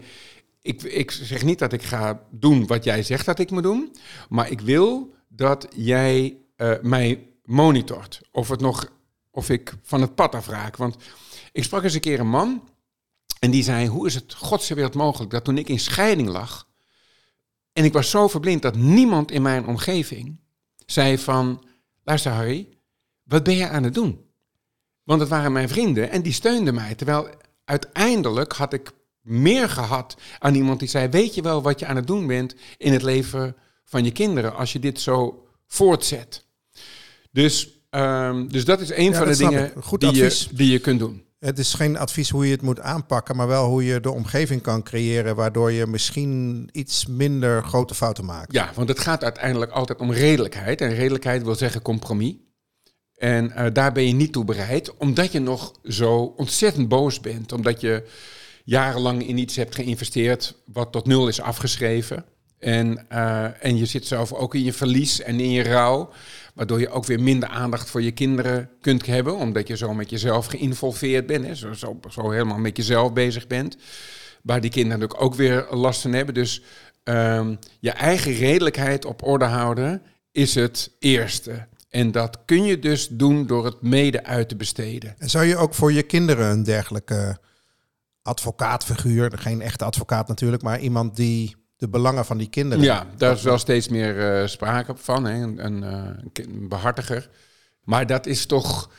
ik, 0.63 0.83
ik 0.83 1.11
zeg 1.11 1.45
niet 1.45 1.59
dat 1.59 1.73
ik 1.73 1.83
ga 1.83 2.23
doen 2.31 2.67
wat 2.67 2.85
jij 2.85 3.03
zegt 3.03 3.27
dat 3.27 3.39
ik 3.39 3.51
moet 3.51 3.63
doen, 3.63 3.93
maar 4.29 4.51
ik 4.51 4.61
wil 4.61 5.15
dat 5.29 5.67
jij 5.75 6.37
uh, 6.57 6.73
mij 6.83 7.27
monitort. 7.45 8.21
Of, 8.31 8.49
het 8.49 8.61
nog, 8.61 8.93
of 9.33 9.51
ik 9.51 9.75
van 9.83 10.01
het 10.01 10.15
pad 10.15 10.35
afraak. 10.35 10.77
Want 10.77 10.97
ik 11.53 11.65
sprak 11.65 11.83
eens 11.83 11.95
een 11.95 12.01
keer 12.01 12.21
een 12.21 12.29
man 12.29 12.69
en 13.39 13.51
die 13.51 13.63
zei, 13.63 13.89
hoe 13.89 14.07
is 14.07 14.15
het 14.15 14.35
godse 14.35 14.75
wereld 14.75 14.95
mogelijk 14.95 15.31
dat 15.31 15.45
toen 15.45 15.59
ik 15.59 15.69
in 15.69 15.79
scheiding 15.79 16.29
lag, 16.29 16.69
en 17.73 17.85
ik 17.85 17.93
was 17.93 18.11
zo 18.11 18.29
verblind 18.29 18.63
dat 18.63 18.77
niemand 18.77 19.31
in 19.31 19.43
mijn 19.43 19.67
omgeving 19.67 20.41
zei 20.87 21.19
van, 21.19 21.65
luister 22.05 22.33
Harry, 22.33 22.69
wat 23.23 23.43
ben 23.43 23.57
je 23.57 23.69
aan 23.69 23.83
het 23.83 23.95
doen? 23.95 24.31
Want 25.03 25.21
het 25.21 25.29
waren 25.29 25.53
mijn 25.53 25.69
vrienden 25.69 26.11
en 26.11 26.23
die 26.23 26.33
steunden 26.33 26.75
mij. 26.75 26.95
Terwijl 26.95 27.29
uiteindelijk 27.65 28.53
had 28.53 28.73
ik 28.73 28.93
meer 29.21 29.69
gehad 29.69 30.17
aan 30.39 30.55
iemand 30.55 30.79
die 30.79 30.89
zei, 30.89 31.09
weet 31.09 31.35
je 31.35 31.43
wel 31.43 31.63
wat 31.63 31.79
je 31.79 31.87
aan 31.87 31.97
het 31.97 32.07
doen 32.07 32.27
bent 32.27 32.55
in 32.77 32.93
het 32.93 33.03
leven 33.03 33.57
van 33.85 34.05
je 34.05 34.13
kinderen 34.13 34.55
als 34.57 34.73
je 34.73 34.79
dit 34.79 35.01
zo 35.01 35.47
voortzet. 35.67 36.45
Dus, 37.31 37.69
um, 37.95 38.49
dus 38.49 38.65
dat 38.65 38.81
is 38.81 38.91
een 38.91 39.11
ja, 39.11 39.13
van 39.13 39.29
de 39.29 39.37
dingen 39.37 39.73
die 39.99 40.15
je, 40.15 40.47
die 40.53 40.73
je 40.73 40.79
kunt 40.79 40.99
doen. 40.99 41.23
Het 41.39 41.59
is 41.59 41.75
geen 41.75 41.97
advies 41.97 42.31
hoe 42.31 42.47
je 42.47 42.53
het 42.53 42.63
moet 42.63 42.81
aanpakken, 42.81 43.37
maar 43.37 43.47
wel 43.47 43.69
hoe 43.69 43.85
je 43.85 44.01
de 44.01 44.11
omgeving 44.11 44.63
kan 44.63 44.83
creëren, 44.83 45.37
waardoor 45.37 45.73
je 45.73 45.87
misschien 45.87 46.69
iets 46.73 47.07
minder 47.07 47.65
grote 47.65 47.95
fouten 47.95 48.25
maakt. 48.25 48.53
Ja, 48.53 48.71
want 48.75 48.89
het 48.89 48.99
gaat 48.99 49.25
uiteindelijk 49.25 49.71
altijd 49.71 49.99
om 49.99 50.13
redelijkheid. 50.13 50.81
En 50.81 50.95
redelijkheid 50.95 51.43
wil 51.43 51.55
zeggen 51.55 51.83
compromis. 51.83 52.35
En 53.15 53.53
uh, 53.57 53.67
daar 53.73 53.93
ben 53.93 54.07
je 54.07 54.13
niet 54.13 54.33
toe 54.33 54.45
bereid, 54.45 54.97
omdat 54.97 55.33
je 55.33 55.41
nog 55.41 55.73
zo 55.85 56.35
ontzettend 56.37 56.89
boos 56.89 57.21
bent. 57.21 57.53
Omdat 57.53 57.81
je 57.81 58.09
jarenlang 58.65 59.27
in 59.27 59.39
iets 59.39 59.57
hebt 59.57 59.75
geïnvesteerd 59.75 60.55
wat 60.67 60.93
tot 60.93 61.07
nul 61.07 61.29
is 61.29 61.41
afgeschreven. 61.41 62.25
En, 62.63 63.07
uh, 63.13 63.65
en 63.65 63.77
je 63.77 63.87
zit 63.87 64.07
zelf 64.07 64.33
ook 64.33 64.55
in 64.55 64.65
je 64.65 64.73
verlies 64.73 65.23
en 65.23 65.41
in 65.41 65.51
je 65.51 65.63
rouw. 65.63 66.11
Waardoor 66.55 66.81
je 66.81 66.89
ook 66.89 67.05
weer 67.05 67.21
minder 67.21 67.49
aandacht 67.49 67.91
voor 67.91 68.03
je 68.03 68.11
kinderen 68.11 68.71
kunt 68.81 69.07
hebben. 69.07 69.37
Omdat 69.37 69.69
je 69.69 69.77
zo 69.77 69.95
met 69.95 70.11
jezelf 70.11 70.47
geïnvolveerd 70.47 71.27
bent. 71.27 71.47
Hè, 71.47 71.55
zo, 71.55 71.73
zo, 72.11 72.31
helemaal 72.31 72.59
met 72.59 72.77
jezelf 72.77 73.13
bezig 73.13 73.47
bent. 73.47 73.77
Waar 74.43 74.61
die 74.61 74.71
kinderen 74.71 74.99
natuurlijk 74.99 75.27
ook 75.27 75.35
weer 75.35 75.67
last 75.71 76.01
van 76.01 76.13
hebben. 76.13 76.35
Dus 76.35 76.63
um, 77.05 77.59
je 77.81 77.91
eigen 77.91 78.33
redelijkheid 78.33 79.05
op 79.05 79.23
orde 79.23 79.45
houden 79.45 80.03
is 80.33 80.55
het 80.55 80.91
eerste. 80.99 81.67
En 81.89 82.11
dat 82.11 82.39
kun 82.45 82.65
je 82.65 82.79
dus 82.79 83.09
doen 83.09 83.47
door 83.47 83.65
het 83.65 83.83
mede 83.83 84.25
uit 84.25 84.49
te 84.49 84.57
besteden. 84.57 85.15
En 85.19 85.31
zou 85.31 85.45
je 85.45 85.57
ook 85.57 85.75
voor 85.75 85.93
je 85.93 86.03
kinderen 86.03 86.51
een 86.51 86.63
dergelijke 86.63 87.39
advocaatfiguur, 88.23 89.39
geen 89.39 89.61
echte 89.61 89.85
advocaat 89.85 90.29
natuurlijk, 90.29 90.63
maar 90.63 90.81
iemand 90.81 91.17
die 91.17 91.61
de 91.83 91.89
belangen 91.89 92.25
van 92.25 92.39
die 92.39 92.49
kinderen. 92.49 92.85
Ja, 92.85 93.07
daar 93.17 93.33
is 93.33 93.43
wel 93.43 93.59
steeds 93.59 93.89
meer 93.89 94.41
uh, 94.41 94.47
sprake 94.47 94.93
van, 94.97 95.25
hè? 95.25 95.43
Een, 95.43 95.83
uh, 95.83 96.09
een, 96.33 96.69
behartiger. 96.69 97.29
Maar 97.85 98.07
dat 98.07 98.27
is 98.27 98.47
toch, 98.47 98.91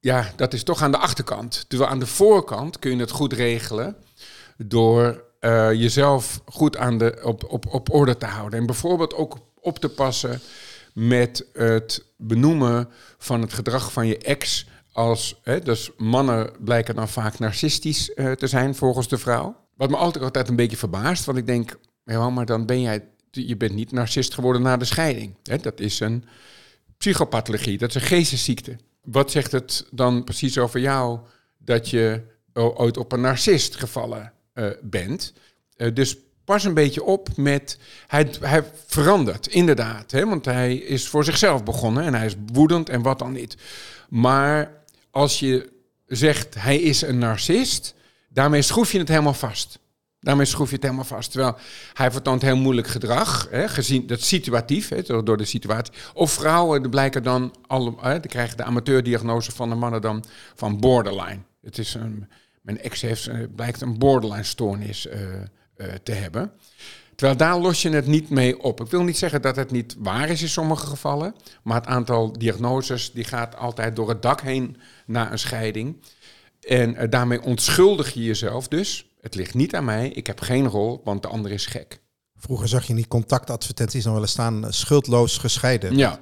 ja, 0.00 0.30
dat 0.36 0.52
is 0.52 0.62
toch 0.62 0.82
aan 0.82 0.90
de 0.90 0.98
achterkant. 0.98 1.64
Terwijl 1.68 1.90
aan 1.90 1.98
de 1.98 2.06
voorkant 2.06 2.78
kun 2.78 2.90
je 2.90 2.96
het 2.96 3.10
goed 3.10 3.32
regelen 3.32 3.96
door 4.56 5.24
uh, 5.40 5.72
jezelf 5.72 6.40
goed 6.44 6.76
aan 6.76 6.98
de, 6.98 7.20
op, 7.22 7.44
op, 7.48 7.66
op 7.66 7.92
orde 7.92 8.16
te 8.16 8.26
houden. 8.26 8.58
En 8.58 8.66
bijvoorbeeld 8.66 9.14
ook 9.14 9.38
op 9.60 9.78
te 9.78 9.88
passen 9.88 10.40
met 10.94 11.46
het 11.52 12.04
benoemen 12.16 12.88
van 13.18 13.40
het 13.40 13.52
gedrag 13.52 13.92
van 13.92 14.06
je 14.06 14.18
ex 14.18 14.66
als, 14.92 15.40
hè, 15.42 15.60
dus 15.60 15.90
mannen 15.96 16.50
blijken 16.58 16.94
dan 16.94 17.08
vaak 17.08 17.38
narcistisch 17.38 18.12
te 18.14 18.46
zijn 18.46 18.74
volgens 18.74 19.08
de 19.08 19.18
vrouw. 19.18 19.56
Wat 19.76 19.90
me 19.90 19.96
altijd 19.96 20.24
altijd 20.24 20.48
een 20.48 20.56
beetje 20.56 20.76
verbaast, 20.76 21.24
want 21.24 21.38
ik 21.38 21.46
denk, 21.46 21.76
maar 22.04 22.46
dan 22.46 22.66
ben 22.66 22.80
jij, 22.80 23.04
je 23.30 23.56
bent 23.56 23.74
niet 23.74 23.92
narcist 23.92 24.34
geworden 24.34 24.62
na 24.62 24.76
de 24.76 24.84
scheiding. 24.84 25.34
Hè? 25.42 25.56
Dat 25.56 25.80
is 25.80 26.00
een 26.00 26.24
psychopathologie, 26.98 27.78
dat 27.78 27.88
is 27.88 27.94
een 27.94 28.00
geestesziekte. 28.00 28.76
Wat 29.02 29.30
zegt 29.30 29.52
het 29.52 29.86
dan 29.90 30.24
precies 30.24 30.58
over 30.58 30.80
jou 30.80 31.20
dat 31.58 31.90
je 31.90 32.22
ooit 32.54 32.96
op 32.96 33.12
een 33.12 33.20
narcist 33.20 33.76
gevallen 33.76 34.32
uh, 34.54 34.70
bent? 34.82 35.32
Uh, 35.76 35.94
dus 35.94 36.16
pas 36.44 36.64
een 36.64 36.74
beetje 36.74 37.02
op 37.02 37.36
met. 37.36 37.78
Hij, 38.06 38.30
hij 38.40 38.64
verandert, 38.86 39.46
inderdaad. 39.46 40.10
Hè? 40.10 40.26
Want 40.26 40.44
hij 40.44 40.74
is 40.74 41.08
voor 41.08 41.24
zichzelf 41.24 41.64
begonnen 41.64 42.04
en 42.04 42.14
hij 42.14 42.26
is 42.26 42.34
woedend 42.52 42.88
en 42.88 43.02
wat 43.02 43.18
dan 43.18 43.32
niet. 43.32 43.56
Maar 44.08 44.84
als 45.10 45.38
je 45.38 45.72
zegt 46.06 46.54
hij 46.54 46.80
is 46.80 47.02
een 47.02 47.18
narcist, 47.18 47.94
daarmee 48.28 48.62
schroef 48.62 48.92
je 48.92 48.98
het 48.98 49.08
helemaal 49.08 49.34
vast. 49.34 49.78
Daarmee 50.22 50.46
schroef 50.46 50.68
je 50.68 50.74
het 50.74 50.84
helemaal 50.84 51.04
vast. 51.04 51.30
Terwijl 51.30 51.56
hij 51.92 52.10
vertoont 52.10 52.42
heel 52.42 52.56
moeilijk 52.56 52.86
gedrag, 52.86 53.48
hè, 53.50 53.68
gezien 53.68 54.06
dat 54.06 54.20
situatief, 54.20 54.88
hè, 54.88 55.22
door 55.22 55.36
de 55.36 55.44
situatie. 55.44 55.92
Of 56.14 56.32
vrouwen, 56.32 56.90
blijken 56.90 57.22
dan, 57.22 57.54
alle, 57.66 57.94
hè, 58.00 58.20
krijgen 58.20 58.56
de 58.56 58.64
amateurdiagnose 58.64 59.52
van 59.52 59.68
de 59.68 59.74
mannen 59.74 60.00
dan 60.00 60.24
van 60.54 60.80
borderline. 60.80 61.40
Het 61.62 61.78
is 61.78 61.94
een, 61.94 62.28
mijn 62.60 62.80
ex 62.80 63.00
heeft, 63.00 63.26
eh, 63.26 63.38
blijkt 63.56 63.80
een 63.80 63.98
borderline 63.98 64.42
stoornis 64.42 65.06
uh, 65.06 65.12
uh, 65.76 65.86
te 66.02 66.12
hebben. 66.12 66.52
Terwijl 67.14 67.38
daar 67.38 67.58
los 67.58 67.82
je 67.82 67.90
het 67.90 68.06
niet 68.06 68.30
mee 68.30 68.62
op. 68.62 68.80
Ik 68.80 68.90
wil 68.90 69.02
niet 69.02 69.18
zeggen 69.18 69.42
dat 69.42 69.56
het 69.56 69.70
niet 69.70 69.96
waar 69.98 70.28
is 70.28 70.42
in 70.42 70.48
sommige 70.48 70.86
gevallen, 70.86 71.34
maar 71.62 71.76
het 71.76 71.86
aantal 71.86 72.32
diagnoses 72.32 73.12
die 73.12 73.24
gaat 73.24 73.56
altijd 73.56 73.96
door 73.96 74.08
het 74.08 74.22
dak 74.22 74.40
heen 74.40 74.76
na 75.06 75.32
een 75.32 75.38
scheiding. 75.38 75.96
En 76.60 76.96
eh, 76.96 77.10
daarmee 77.10 77.42
onschuldig 77.42 78.14
je 78.14 78.24
jezelf 78.24 78.68
dus. 78.68 79.06
Het 79.22 79.34
ligt 79.34 79.54
niet 79.54 79.74
aan 79.74 79.84
mij, 79.84 80.08
ik 80.08 80.26
heb 80.26 80.40
geen 80.40 80.66
rol, 80.68 81.00
want 81.04 81.22
de 81.22 81.28
ander 81.28 81.50
is 81.52 81.66
gek. 81.66 82.00
Vroeger 82.36 82.68
zag 82.68 82.82
je 82.82 82.88
in 82.88 82.96
die 82.96 83.08
contactadvertenties 83.08 84.04
nog 84.04 84.12
wel 84.12 84.22
eens 84.22 84.30
staan, 84.30 84.64
eh, 84.64 84.70
schuldloos 84.72 85.38
gescheiden. 85.38 85.96
Ja, 85.96 86.18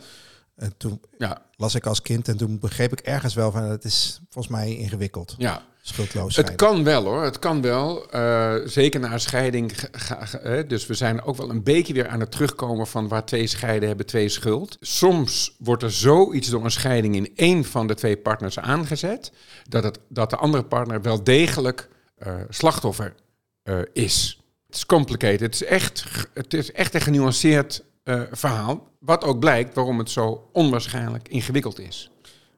En 0.57 0.75
toen 0.77 1.01
ja, 1.19 1.43
las 1.57 1.75
ik 1.75 1.87
als 1.87 2.03
kind 2.03 2.29
en 2.29 2.37
toen 2.37 2.59
begreep 2.59 2.93
ik 2.93 3.01
ergens 3.01 3.35
wel 3.35 3.51
van, 3.53 3.63
het 3.63 3.85
is 3.85 4.21
volgens 4.31 4.55
mij 4.55 4.77
ingewikkeld. 4.77 5.35
ja. 5.39 5.69
Schuldloos 5.83 6.37
Het 6.37 6.47
scheiden. 6.47 6.57
kan 6.57 6.85
wel 6.85 7.05
hoor, 7.05 7.23
het 7.25 7.39
kan 7.39 7.63
wel. 7.63 8.11
Eh, 8.11 8.55
zeker 8.65 9.01
na 9.01 9.13
een 9.13 9.21
scheiding. 9.21 9.81
ga- 9.81 9.89
ga- 9.93 10.25
ga- 10.25 10.41
hè, 10.43 10.67
dus 10.67 10.87
we 10.87 10.95
zijn 10.95 11.23
ook 11.23 11.37
wel 11.37 11.51
een 11.51 11.63
beetje 11.63 11.93
weer 11.93 12.09
aan 12.09 12.21
het 12.21 12.31
terugkomen 12.31 12.87
van 12.87 13.09
waar 13.09 13.25
twee 13.27 13.47
scheiden 13.47 13.89
hebben, 13.89 14.07
twee 14.07 14.29
schuld. 14.29 14.77
Soms 14.81 15.55
wordt 15.59 15.83
er 15.83 15.93
zoiets 15.93 16.49
door 16.49 16.65
een 16.65 16.71
scheiding 16.71 17.15
in 17.17 17.33
één 17.35 17.65
van 17.65 17.87
de 17.87 17.95
twee 17.95 18.17
partners 18.17 18.59
aangezet, 18.59 19.33
dat, 19.69 19.83
het, 19.85 19.99
dat 20.09 20.31
de 20.31 20.37
andere 20.37 20.65
partner 20.65 21.03
wel 21.03 21.25
degelijk 21.25 21.89
eh, 22.21 22.35
slachtoffer 22.49 23.15
eh, 23.63 23.79
is. 23.93 24.41
Het 24.67 24.77
is 24.77 24.87
complicated, 24.87 25.41
het 25.41 25.55
is 25.55 25.65
echt, 25.65 26.05
het 26.35 26.55
is 26.55 26.73
echt 26.73 26.95
een 26.95 27.01
genuanceerd 27.01 27.85
eh, 28.03 28.23
verhaal. 28.31 28.89
Wat 28.99 29.25
ook 29.25 29.39
blijkt 29.39 29.75
waarom 29.75 29.99
het 29.99 30.11
zo 30.11 30.49
onwaarschijnlijk 30.53 31.29
ingewikkeld 31.29 31.79
is. 31.79 32.11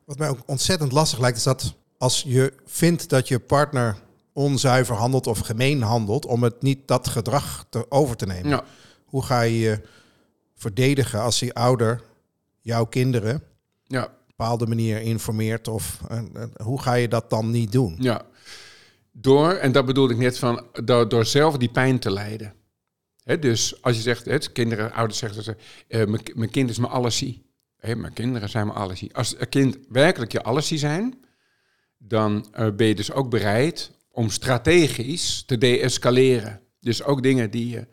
Wat 0.04 0.18
mij 0.18 0.28
ook 0.28 0.38
ontzettend 0.46 0.92
lastig 0.92 1.18
lijkt, 1.18 1.36
is 1.36 1.42
dat 1.42 1.74
als 1.98 2.22
je 2.26 2.52
vindt 2.66 3.08
dat 3.08 3.28
je 3.28 3.38
partner 3.38 3.96
onzuiver 4.32 4.94
handelt 4.94 5.26
of 5.26 5.38
gemeen 5.38 5.82
handelt, 5.82 6.26
om 6.26 6.42
het 6.42 6.62
niet 6.62 6.88
dat 6.88 7.08
gedrag 7.08 7.66
te 7.68 7.86
over 7.90 8.16
te 8.16 8.26
nemen. 8.26 8.48
Ja. 8.48 8.64
Hoe 9.04 9.22
ga 9.22 9.40
je 9.40 9.58
je 9.58 9.80
verdedigen 10.54 11.20
als 11.20 11.38
die 11.38 11.54
ouder 11.54 12.02
jouw 12.60 12.84
kinderen 12.84 13.42
Ja, 13.84 14.02
op 14.02 14.08
een 14.08 14.24
bepaalde 14.26 14.66
manier 14.66 15.00
informeert? 15.00 15.68
Of 15.68 16.00
hoe 16.62 16.80
ga 16.80 16.94
je 16.94 17.08
dat 17.08 17.30
dan 17.30 17.50
niet 17.50 17.72
doen? 17.72 17.96
Ja, 17.98 18.24
door, 19.12 19.52
en 19.52 19.72
dat 19.72 19.86
bedoelde 19.86 20.12
ik 20.12 20.20
net 20.20 20.38
van, 20.38 20.66
door, 21.08 21.26
zelf 21.26 21.56
die 21.56 21.70
pijn 21.70 21.98
te 21.98 22.10
lijden. 22.10 22.54
Dus 23.40 23.82
als 23.82 23.96
je 23.96 24.02
zegt, 24.02 24.52
kinderen, 24.52 24.92
ouders 24.92 25.18
zeggen, 25.18 25.42
ze, 25.42 25.56
eh, 25.88 26.06
mijn, 26.34 26.50
kind 26.50 26.70
is 26.70 26.78
mijn 26.78 26.92
allesie. 26.92 27.42
Mijn 27.80 28.12
kinderen 28.12 28.48
zijn 28.48 28.66
mijn 28.66 28.78
allesie. 28.78 29.14
Als 29.14 29.34
een 29.38 29.48
kind 29.48 29.78
werkelijk 29.88 30.32
je 30.32 30.42
allesie 30.42 30.78
zijn, 30.78 31.24
dan 31.98 32.46
eh, 32.52 32.68
ben 32.76 32.86
je 32.86 32.94
dus 32.94 33.12
ook 33.12 33.30
bereid 33.30 33.90
om 34.10 34.30
strategisch 34.30 35.42
te 35.46 35.58
deescaleren. 35.58 36.60
Dus 36.80 37.02
ook 37.02 37.22
dingen 37.22 37.50
die 37.50 37.68
je, 37.68 37.86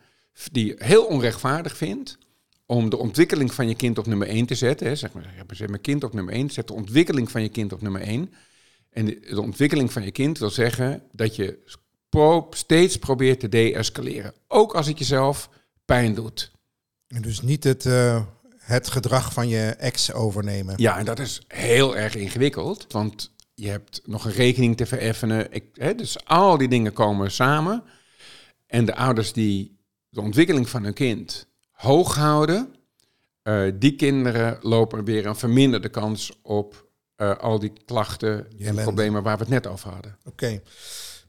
die 0.51 0.73
heel 0.77 1.05
onrechtvaardig 1.05 1.77
vindt, 1.77 2.17
om 2.65 2.89
de 2.89 2.97
ontwikkeling 2.97 3.53
van 3.53 3.67
je 3.67 3.75
kind 3.75 3.97
op 3.97 4.07
nummer 4.07 4.27
1 4.27 4.45
te 4.45 4.55
zetten. 4.55 4.97
Zeg 4.97 5.13
maar, 5.13 5.45
mijn 5.57 5.81
kind 5.81 6.03
op 6.03 6.13
nummer 6.13 6.33
1, 6.33 6.49
zet 6.49 6.67
de 6.67 6.73
ontwikkeling 6.73 7.31
van 7.31 7.41
je 7.41 7.49
kind 7.49 7.73
op 7.73 7.81
nummer 7.81 8.01
1. 8.01 8.33
En 8.89 9.05
de, 9.05 9.19
de 9.19 9.41
ontwikkeling 9.41 9.91
van 9.91 10.03
je 10.03 10.11
kind 10.11 10.37
wil 10.37 10.49
zeggen 10.49 11.03
dat 11.11 11.35
je 11.35 11.59
pro- 12.09 12.47
steeds 12.49 12.97
probeert 12.97 13.39
te 13.39 13.49
deescaleren. 13.49 14.33
Ook 14.47 14.75
als 14.75 14.87
het 14.87 14.99
jezelf 14.99 15.49
pijn 15.85 16.13
doet. 16.13 16.51
En 17.07 17.21
dus 17.21 17.41
niet 17.41 17.63
het, 17.63 17.85
eh, 17.85 18.25
het 18.57 18.89
gedrag 18.89 19.33
van 19.33 19.47
je 19.47 19.69
ex 19.69 20.13
overnemen. 20.13 20.73
Ja, 20.77 20.97
en 20.97 21.05
dat 21.05 21.19
is 21.19 21.41
heel 21.47 21.97
erg 21.97 22.15
ingewikkeld, 22.15 22.85
want 22.89 23.31
je 23.53 23.67
hebt 23.67 24.01
nog 24.05 24.25
een 24.25 24.31
rekening 24.31 24.77
te 24.77 24.85
vereffenen. 24.85 25.51
Ik, 25.51 25.63
hè, 25.73 25.95
dus 25.95 26.25
al 26.25 26.57
die 26.57 26.67
dingen 26.67 26.93
komen 26.93 27.31
samen. 27.31 27.83
En 28.67 28.85
de 28.85 28.95
ouders 28.95 29.33
die 29.33 29.77
de 30.09 30.21
ontwikkeling 30.21 30.69
van 30.69 30.83
hun 30.83 30.93
kind 30.93 31.47
hoog 31.71 32.15
houden, 32.15 32.75
eh, 33.41 33.63
die 33.75 33.95
kinderen 33.95 34.57
lopen 34.61 35.03
weer 35.03 35.25
een 35.25 35.35
verminderde 35.35 35.89
kans 35.89 36.31
op 36.41 36.88
eh, 37.19 37.35
al 37.37 37.59
die 37.59 37.73
klachten, 37.85 38.47
ellende. 38.59 38.81
problemen 38.81 39.23
waar 39.23 39.35
we 39.37 39.41
het 39.43 39.51
net 39.51 39.67
over 39.67 39.89
hadden. 39.89 40.17
Oké. 40.25 40.61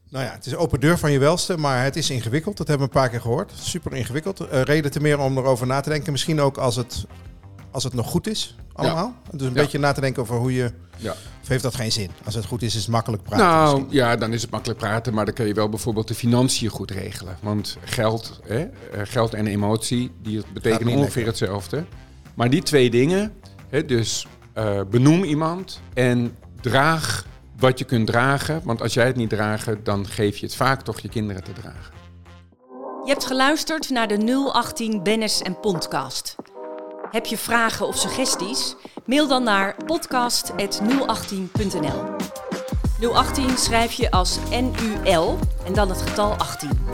Nou 0.09 0.25
ja, 0.25 0.33
het 0.33 0.47
is 0.47 0.55
open 0.55 0.81
deur 0.81 0.99
van 0.99 1.13
je 1.13 1.19
welste, 1.19 1.57
maar 1.57 1.85
het 1.85 1.97
is 1.97 2.11
ingewikkeld. 2.11 2.57
Dat 2.57 2.69
hebben 2.69 2.87
we 2.89 2.93
een 2.95 3.01
paar 3.01 3.11
keer 3.11 3.21
gehoord. 3.21 3.53
Super 3.61 3.93
ingewikkeld. 3.95 4.41
Eh, 4.41 4.63
reden 4.63 4.91
te 4.91 5.01
meer 5.01 5.19
om 5.19 5.39
erover 5.39 5.67
na 5.67 5.81
te 5.81 5.89
denken. 5.91 6.13
Misschien 6.13 6.41
ook 6.41 6.57
als 6.59 6.77
het, 6.77 7.05
als 7.71 7.85
het 7.85 7.93
nog 7.95 8.07
goed 8.11 8.27
is, 8.27 8.57
allemaal. 8.73 9.15
Dus 9.31 9.41
een 9.41 9.47
Ja. 9.47 9.53
beetje 9.53 9.79
na 9.79 9.93
te 9.93 10.01
denken 10.01 10.23
over 10.23 10.37
hoe 10.37 10.55
je... 10.55 10.73
Ja. 10.97 11.15
Of 11.43 11.49
heeft 11.49 11.63
dat 11.63 11.75
geen 11.75 11.93
zin? 11.93 12.11
Als 12.25 12.35
het 12.35 12.45
goed 12.45 12.63
is, 12.63 12.75
is 12.75 12.81
het 12.81 12.91
makkelijk 12.91 13.23
praten. 13.23 13.47
Nou 13.47 13.75
misschien. 13.81 13.97
ja, 13.97 14.17
dan 14.17 14.33
is 14.33 14.43
het 14.43 14.51
makkelijk 14.51 14.79
praten, 14.79 15.15
maar 15.15 15.25
dan 15.25 15.35
kun 15.35 15.47
je 15.47 15.55
wel 15.55 15.69
bijvoorbeeld 15.69 16.09
de 16.09 16.15
financiën 16.15 16.69
goed 16.69 16.91
regelen. 16.91 17.37
Want 17.43 17.77
geld, 17.85 18.41
hè, 18.45 18.59
eh, 18.61 19.01
geld 19.05 19.35
en 19.35 19.47
emotie, 19.47 20.11
die 20.23 20.43
betekenen 20.55 20.93
ongeveer 20.95 21.25
lekker. 21.25 21.27
hetzelfde. 21.47 21.85
Maar 22.35 22.51
die 22.51 22.63
twee 22.63 22.91
dingen, 22.91 23.33
hè, 23.69 23.85
dus 23.85 24.27
eh, 24.53 24.81
benoem 24.91 25.23
iemand 25.23 25.81
en 25.95 26.37
draag 26.61 27.25
wat 27.59 27.79
je 27.79 27.85
kunt 27.85 28.07
dragen. 28.07 28.61
Want 28.65 28.83
als 28.83 28.95
jij 28.95 29.07
het 29.07 29.17
niet 29.17 29.31
draagt, 29.31 29.85
dan 29.85 30.07
geef 30.07 30.37
je 30.37 30.47
het 30.47 30.55
vaak 30.55 30.83
toch 30.83 31.01
je 31.01 31.09
kinderen 31.09 31.45
te 31.45 31.53
dragen. 31.53 31.99
Je 33.05 33.11
hebt 33.11 33.27
geluisterd 33.27 33.91
naar 33.91 34.09
de 34.09 34.51
018 34.53 35.03
Bennis 35.03 35.43
en 35.43 35.61
Podcast. 35.61 36.37
Heb 37.11 37.27
je 37.27 37.37
vragen 37.37 37.87
of 37.87 37.97
suggesties? 37.97 38.77
Mail 39.07 39.29
dan 39.29 39.43
naar 39.43 39.77
podcast.018.nl 39.87 42.17
018 43.15 43.57
schrijf 43.57 43.93
je 43.93 44.11
als 44.11 44.39
NUL 44.51 45.39
en 45.67 45.73
dan 45.73 45.89
het 45.89 46.03
getal 46.03 46.33
18. 46.33 46.90